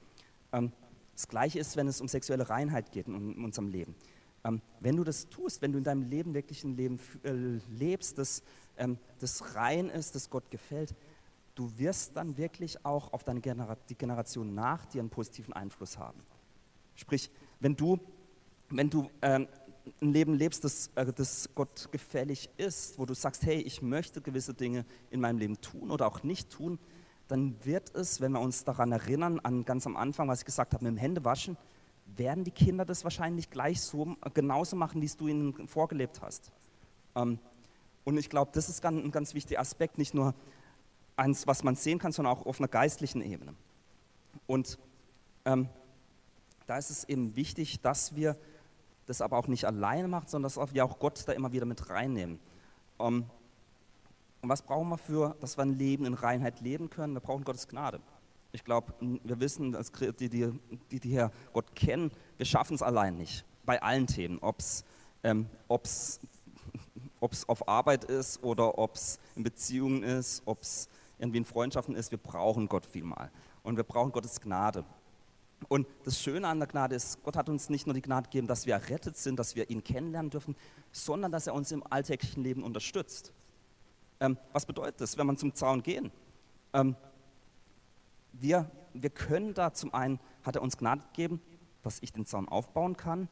Ähm, 0.53 0.73
das 1.15 1.29
Gleiche 1.29 1.59
ist, 1.59 1.77
wenn 1.77 1.87
es 1.87 2.01
um 2.01 2.09
sexuelle 2.09 2.49
Reinheit 2.49 2.93
geht 2.93 3.07
in 3.07 3.45
unserem 3.45 3.69
Leben. 3.69 3.95
Ähm, 4.45 4.63
wenn 4.81 4.97
du 4.97 5.05
das 5.05 5.29
tust, 5.29 5.61
wenn 5.61 5.73
du 5.73 5.79
in 5.79 5.85
deinem 5.85 6.03
Leben 6.03 6.33
wirklich 6.35 6.65
ein 6.65 6.77
Leben 6.77 6.99
äh, 7.25 7.59
lebst, 7.69 8.17
das, 8.17 8.43
ähm, 8.79 8.99
das 9.19 9.55
rein 9.55 9.91
ist, 9.91 10.15
das 10.15 10.31
Gott 10.31 10.51
gefällt, 10.51 10.95
du 11.55 11.71
wirst 11.79 12.17
dann 12.17 12.37
wirklich 12.39 12.85
auch 12.87 13.13
auf 13.13 13.23
deine 13.23 13.41
Genera 13.41 13.77
die 13.89 13.97
Generation 13.97 14.55
nach 14.55 14.87
dir 14.87 15.01
einen 15.01 15.11
positiven 15.11 15.53
Einfluss 15.53 15.99
haben. 15.99 16.21
Sprich, 16.97 17.31
wenn 17.61 17.77
du, 17.77 17.99
wenn 18.69 18.91
du 18.91 19.11
ähm, 19.23 19.49
ein 20.01 20.13
Leben 20.13 20.35
lebst, 20.35 20.65
das, 20.65 20.91
äh, 20.95 21.13
das 21.13 21.49
Gott 21.55 21.91
gefällig 21.91 22.51
ist, 22.57 22.99
wo 22.99 23.07
du 23.07 23.15
sagst, 23.15 23.45
hey, 23.45 23.61
ich 23.61 23.83
möchte 23.83 24.21
gewisse 24.21 24.55
Dinge 24.55 24.85
in 25.11 25.21
meinem 25.21 25.39
Leben 25.39 25.61
tun 25.61 25.91
oder 25.91 26.07
auch 26.07 26.23
nicht 26.23 26.51
tun, 26.51 26.79
dann 27.29 27.57
wird 27.65 27.95
es, 27.95 28.21
wenn 28.21 28.33
wir 28.33 28.41
uns 28.41 28.65
daran 28.65 28.93
erinnern, 28.93 29.41
an 29.41 29.65
ganz 29.65 29.87
am 29.87 29.97
Anfang, 29.97 30.29
was 30.29 30.41
ich 30.41 30.45
gesagt 30.45 30.75
habe, 30.75 30.85
mit 30.85 30.95
dem 30.95 30.99
Händewaschen, 30.99 31.57
werden 32.17 32.45
die 32.45 32.51
Kinder 32.51 32.85
das 32.85 33.05
wahrscheinlich 33.05 33.51
gleich 33.51 33.81
so, 33.81 34.17
genauso 34.35 34.75
machen, 34.77 35.01
wie 35.01 35.07
es 35.07 35.17
du 35.17 35.29
ihnen 35.29 35.69
vorgelebt 35.69 36.21
hast. 36.23 36.51
Ähm, 37.15 37.39
Und 38.05 38.19
ich 38.19 38.29
glaube, 38.29 38.51
das 38.53 38.69
ist 38.69 38.85
ein 38.85 39.13
ganz 39.13 39.35
wichtiger 39.35 39.61
Aspekt, 39.61 39.99
nicht 39.99 40.15
nur 40.15 40.35
eins, 41.17 41.47
was 41.47 41.63
man 41.63 41.77
sehen 41.77 41.99
kann, 41.99 42.13
sondern 42.13 42.35
auch 42.35 42.47
auf 42.47 42.59
einer 42.59 42.69
geistlichen 42.69 43.21
Ebene. 43.23 43.55
Und 44.47 44.79
ähm, 45.45 45.69
da 46.71 46.79
ist 46.79 46.91
es 46.91 47.03
eben 47.03 47.35
wichtig, 47.35 47.81
dass 47.81 48.15
wir 48.15 48.37
das 49.07 49.23
aber 49.23 49.37
auch 49.39 49.49
nicht 49.49 49.65
alleine 49.65 50.07
machen, 50.07 50.29
sondern 50.29 50.53
dass 50.53 50.73
wir 50.73 50.85
auch 50.85 51.01
Gott 51.01 51.21
da 51.27 51.33
immer 51.33 51.51
wieder 51.51 51.67
mit 51.67 51.91
reinnehmen. 51.91 52.39
Ähm, 53.01 53.25
und 54.41 54.49
was 54.49 54.63
brauchen 54.63 54.89
wir 54.89 54.97
für, 54.97 55.35
dass 55.41 55.59
wir 55.59 55.63
ein 55.63 55.77
Leben 55.77 56.05
in 56.05 56.15
Reinheit 56.15 56.61
leben 56.61 56.89
können? 56.89 57.15
Wir 57.15 57.21
brauchen 57.21 57.43
Gottes 57.43 57.67
Gnade. 57.67 57.99
Ich 58.53 58.63
glaube, 58.63 58.95
wir 59.01 59.41
wissen, 59.41 59.77
die, 60.21 60.29
die, 60.29 60.53
die, 60.93 61.01
die 61.01 61.09
hier 61.09 61.33
Gott 61.53 61.75
kennen, 61.75 62.13
wir 62.37 62.47
schaffen 62.47 62.77
es 62.77 62.83
allein 62.83 63.17
nicht. 63.17 63.45
Bei 63.65 63.83
allen 63.83 64.07
Themen, 64.07 64.39
ob 64.39 64.61
es 64.61 64.85
ähm, 65.25 65.47
auf 67.19 67.69
Arbeit 67.69 68.05
ist 68.05 68.45
oder 68.45 68.79
ob 68.79 68.95
es 68.95 69.19
in 69.35 69.43
Beziehungen 69.43 70.05
ist, 70.05 70.43
ob 70.45 70.63
es 70.63 70.89
irgendwie 71.19 71.39
in 71.39 71.45
Freundschaften 71.45 71.97
ist, 71.97 72.13
wir 72.13 72.19
brauchen 72.19 72.69
Gott 72.69 72.87
vielmal. 72.87 73.33
Und 73.65 73.77
wir 73.77 73.83
brauchen 73.83 74.13
Gottes 74.13 74.41
Gnade. 74.41 74.85
Und 75.69 75.87
das 76.05 76.21
Schöne 76.21 76.49
an 76.49 76.59
der 76.59 76.69
Gnade 76.69 76.95
ist, 76.97 77.23
Gott 77.23 77.37
hat 77.37 77.49
uns 77.49 77.69
nicht 77.69 77.87
nur 77.87 77.95
die 77.95 78.03
Gnade 78.03 78.25
gegeben, 78.25 78.47
dass 78.47 78.67
wir 78.67 78.75
errettet 78.75 79.17
sind, 79.17 79.39
dass 79.39 79.55
wir 79.55 79.71
ihn 79.71 79.85
kennenlernen 79.85 80.31
dürfen, 80.31 80.57
sondern 80.91 81.31
dass 81.31 81.47
er 81.47 81.55
uns 81.55 81.71
im 81.71 81.85
alltäglichen 81.89 82.43
Leben 82.43 82.63
unterstützt. 82.63 83.33
Ähm, 84.21 84.37
was 84.53 84.67
bedeutet 84.67 85.01
das, 85.01 85.17
wenn 85.17 85.27
man 85.27 85.37
zum 85.37 85.55
Zaun 85.55 85.83
gehen? 85.83 86.11
Ähm, 86.73 86.97
wir, 88.33 88.71
wir 88.95 89.11
können 89.11 89.55
da 89.55 89.73
zum 89.73 89.93
einen, 89.95 90.19
hat 90.43 90.57
er 90.57 90.63
uns 90.63 90.77
Gnade 90.77 91.03
gegeben, 91.13 91.41
dass 91.83 91.99
ich 92.03 92.13
den 92.13 92.27
Zaun 92.27 92.49
aufbauen 92.49 92.97
kann, 92.97 93.29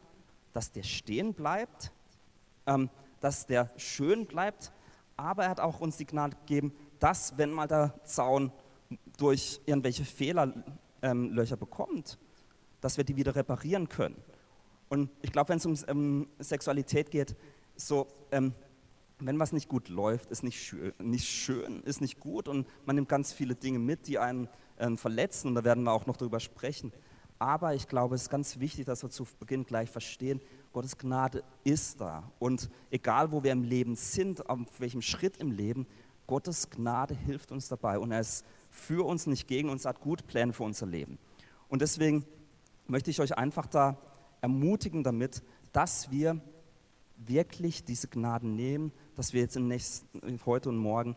dass 0.52 0.72
der 0.72 0.82
stehen 0.82 1.34
bleibt, 1.34 1.92
ähm, 2.66 2.90
dass 3.20 3.46
der 3.46 3.70
schön 3.76 4.26
bleibt, 4.26 4.72
aber 5.16 5.44
er 5.44 5.50
hat 5.50 5.60
auch 5.60 5.80
uns 5.80 5.96
die 5.96 6.06
Gnade 6.06 6.36
gegeben, 6.36 6.72
dass, 6.98 7.36
wenn 7.38 7.50
mal 7.50 7.66
der 7.66 7.94
Zaun 8.04 8.52
durch 9.16 9.60
irgendwelche 9.66 10.04
Fehlerlöcher 10.04 10.64
ähm, 11.02 11.34
bekommt, 11.58 12.18
dass 12.80 12.96
wir 12.96 13.04
die 13.04 13.16
wieder 13.16 13.34
reparieren 13.34 13.88
können. 13.88 14.16
Und 14.88 15.10
ich 15.22 15.32
glaube, 15.32 15.50
wenn 15.50 15.58
es 15.58 15.66
um 15.66 15.76
ähm, 15.88 16.28
Sexualität 16.38 17.10
geht, 17.10 17.36
so, 17.76 18.06
ähm, 18.32 18.54
wenn 19.20 19.38
was 19.38 19.52
nicht 19.52 19.68
gut 19.68 19.88
läuft, 19.88 20.30
ist 20.30 20.42
nicht 20.42 20.62
schön, 20.62 20.92
nicht 20.98 21.26
schön, 21.28 21.82
ist 21.82 22.00
nicht 22.00 22.20
gut 22.20 22.48
und 22.48 22.66
man 22.86 22.96
nimmt 22.96 23.08
ganz 23.08 23.32
viele 23.32 23.54
Dinge 23.54 23.78
mit, 23.78 24.06
die 24.06 24.18
einen 24.18 24.48
ähm, 24.78 24.96
verletzen 24.96 25.48
und 25.48 25.54
da 25.56 25.64
werden 25.64 25.84
wir 25.84 25.92
auch 25.92 26.06
noch 26.06 26.16
darüber 26.16 26.40
sprechen. 26.40 26.92
Aber 27.38 27.74
ich 27.74 27.86
glaube, 27.86 28.14
es 28.14 28.22
ist 28.22 28.30
ganz 28.30 28.58
wichtig, 28.58 28.86
dass 28.86 29.02
wir 29.02 29.10
zu 29.10 29.26
Beginn 29.38 29.64
gleich 29.64 29.90
verstehen, 29.90 30.40
Gottes 30.72 30.98
Gnade 30.98 31.44
ist 31.64 32.00
da. 32.00 32.30
Und 32.38 32.68
egal, 32.90 33.32
wo 33.32 33.42
wir 33.42 33.52
im 33.52 33.62
Leben 33.62 33.94
sind, 33.94 34.48
auf 34.48 34.58
welchem 34.78 35.02
Schritt 35.02 35.36
im 35.38 35.52
Leben, 35.52 35.86
Gottes 36.26 36.68
Gnade 36.70 37.14
hilft 37.14 37.52
uns 37.52 37.68
dabei 37.68 37.98
und 37.98 38.12
er 38.12 38.20
ist 38.20 38.44
für 38.70 39.06
uns, 39.06 39.26
nicht 39.26 39.48
gegen 39.48 39.68
uns, 39.68 39.84
hat 39.84 40.00
gute 40.00 40.24
Pläne 40.24 40.52
für 40.52 40.62
unser 40.62 40.86
Leben. 40.86 41.18
Und 41.68 41.82
deswegen 41.82 42.24
möchte 42.86 43.10
ich 43.10 43.20
euch 43.20 43.36
einfach 43.36 43.66
da 43.66 43.98
ermutigen 44.40 45.02
damit, 45.02 45.42
dass 45.72 46.10
wir 46.10 46.40
wirklich 47.16 47.84
diese 47.84 48.08
Gnaden 48.08 48.54
nehmen, 48.54 48.92
dass 49.16 49.32
wir 49.32 49.40
jetzt 49.40 49.56
im 49.56 49.68
nächsten, 49.68 50.40
heute 50.46 50.68
und 50.68 50.78
morgen 50.78 51.16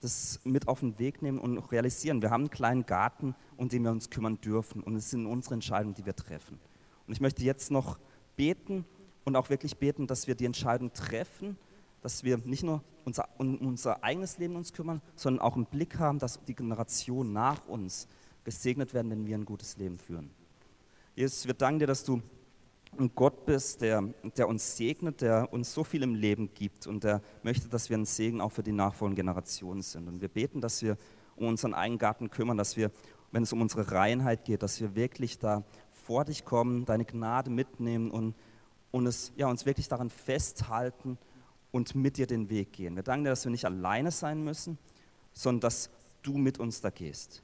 das 0.00 0.40
mit 0.42 0.66
auf 0.66 0.80
den 0.80 0.98
Weg 0.98 1.22
nehmen 1.22 1.38
und 1.38 1.58
realisieren. 1.70 2.22
Wir 2.22 2.30
haben 2.30 2.42
einen 2.42 2.50
kleinen 2.50 2.86
Garten, 2.86 3.36
um 3.56 3.68
den 3.68 3.84
wir 3.84 3.92
uns 3.92 4.10
kümmern 4.10 4.40
dürfen 4.40 4.82
und 4.82 4.96
es 4.96 5.10
sind 5.10 5.26
unsere 5.26 5.54
Entscheidungen, 5.54 5.94
die 5.94 6.04
wir 6.04 6.16
treffen. 6.16 6.58
Und 7.06 7.12
ich 7.12 7.20
möchte 7.20 7.42
jetzt 7.44 7.70
noch 7.70 7.98
beten 8.36 8.84
und 9.24 9.36
auch 9.36 9.50
wirklich 9.50 9.76
beten, 9.76 10.06
dass 10.06 10.26
wir 10.26 10.34
die 10.34 10.46
Entscheidung 10.46 10.92
treffen, 10.92 11.56
dass 12.02 12.24
wir 12.24 12.38
nicht 12.38 12.64
nur 12.64 12.82
unser, 13.04 13.28
um 13.38 13.56
unser 13.58 14.02
eigenes 14.04 14.38
Leben 14.38 14.56
uns 14.56 14.72
kümmern, 14.72 15.00
sondern 15.16 15.40
auch 15.40 15.56
im 15.56 15.66
Blick 15.66 15.98
haben, 15.98 16.18
dass 16.18 16.42
die 16.44 16.54
Generationen 16.54 17.32
nach 17.32 17.66
uns 17.66 18.08
gesegnet 18.44 18.92
werden, 18.92 19.10
wenn 19.10 19.26
wir 19.26 19.36
ein 19.36 19.44
gutes 19.44 19.76
Leben 19.78 19.98
führen. 19.98 20.30
Jesus, 21.14 21.46
wir 21.46 21.54
danken 21.54 21.80
dir, 21.80 21.86
dass 21.86 22.04
du 22.04 22.20
ein 22.98 23.10
Gott 23.14 23.46
bist, 23.46 23.80
der, 23.80 24.02
der 24.36 24.48
uns 24.48 24.76
segnet, 24.76 25.20
der 25.22 25.52
uns 25.52 25.72
so 25.72 25.84
viel 25.84 26.02
im 26.02 26.14
Leben 26.14 26.52
gibt 26.52 26.86
und 26.86 27.04
der 27.04 27.22
möchte, 27.42 27.68
dass 27.68 27.88
wir 27.88 27.96
ein 27.96 28.04
Segen 28.04 28.40
auch 28.40 28.50
für 28.52 28.62
die 28.62 28.72
nachfolgenden 28.72 29.24
Generationen 29.24 29.82
sind. 29.82 30.08
Und 30.08 30.20
wir 30.20 30.28
beten, 30.28 30.60
dass 30.60 30.82
wir 30.82 30.98
um 31.36 31.46
unseren 31.46 31.72
eigenen 31.72 31.98
Garten 31.98 32.30
kümmern, 32.30 32.58
dass 32.58 32.76
wir, 32.76 32.90
wenn 33.30 33.44
es 33.44 33.52
um 33.52 33.62
unsere 33.62 33.90
Reinheit 33.92 34.44
geht, 34.44 34.62
dass 34.62 34.80
wir 34.80 34.94
wirklich 34.94 35.38
da 35.38 35.64
vor 35.90 36.24
dich 36.24 36.44
kommen, 36.44 36.84
deine 36.84 37.04
Gnade 37.04 37.48
mitnehmen 37.48 38.10
und, 38.10 38.34
und 38.90 39.06
es, 39.06 39.32
ja, 39.36 39.48
uns 39.48 39.64
wirklich 39.64 39.88
daran 39.88 40.10
festhalten 40.10 41.16
und 41.72 41.94
mit 41.94 42.18
dir 42.18 42.26
den 42.26 42.48
Weg 42.48 42.72
gehen. 42.72 42.94
Wir 42.94 43.02
danken 43.02 43.24
dir, 43.24 43.30
dass 43.30 43.44
wir 43.44 43.50
nicht 43.50 43.64
alleine 43.64 44.10
sein 44.10 44.44
müssen, 44.44 44.78
sondern 45.32 45.62
dass 45.62 45.90
du 46.22 46.36
mit 46.36 46.58
uns 46.58 46.80
da 46.80 46.90
gehst. 46.90 47.42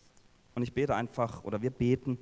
Und 0.55 0.63
ich 0.63 0.73
bete 0.73 0.95
einfach, 0.95 1.43
oder 1.45 1.63
wir 1.63 1.71
beten, 1.71 2.19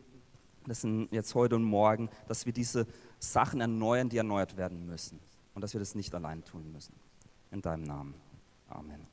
das 0.67 0.81
sind 0.81 1.13
jetzt 1.13 1.35
heute 1.35 1.57
und 1.57 1.65
morgen, 1.65 2.09
dass 2.29 2.47
wir 2.47 2.53
diese 2.53 2.87
Sachen 3.19 3.61
erneuern, 3.61 4.09
die 4.09 4.17
erneuert 4.17 4.57
werden 4.57 4.87
müssen. 4.87 5.21
Und 5.55 5.63
dass 5.63 5.73
wir 5.73 5.81
das 5.81 5.95
nicht 5.95 6.15
allein 6.15 6.45
tun 6.45 6.71
müssen. 6.73 6.95
In 7.51 7.63
deinem 7.63 7.85
Namen. 7.85 8.15
Amen. 8.69 9.07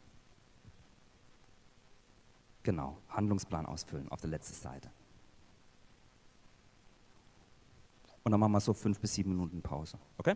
Genau, 2.64 2.98
Handlungsplan 3.10 3.66
ausfüllen 3.66 4.10
auf 4.10 4.22
der 4.22 4.30
letzten 4.30 4.56
Seite. 4.56 4.90
Und 8.24 8.32
dann 8.32 8.40
machen 8.40 8.54
wir 8.54 8.62
so 8.62 8.74
fünf 8.74 9.00
bis 9.00 9.14
sieben 9.14 9.32
Minuten 9.32 9.62
Pause. 9.62 9.98
Okay? 10.18 10.36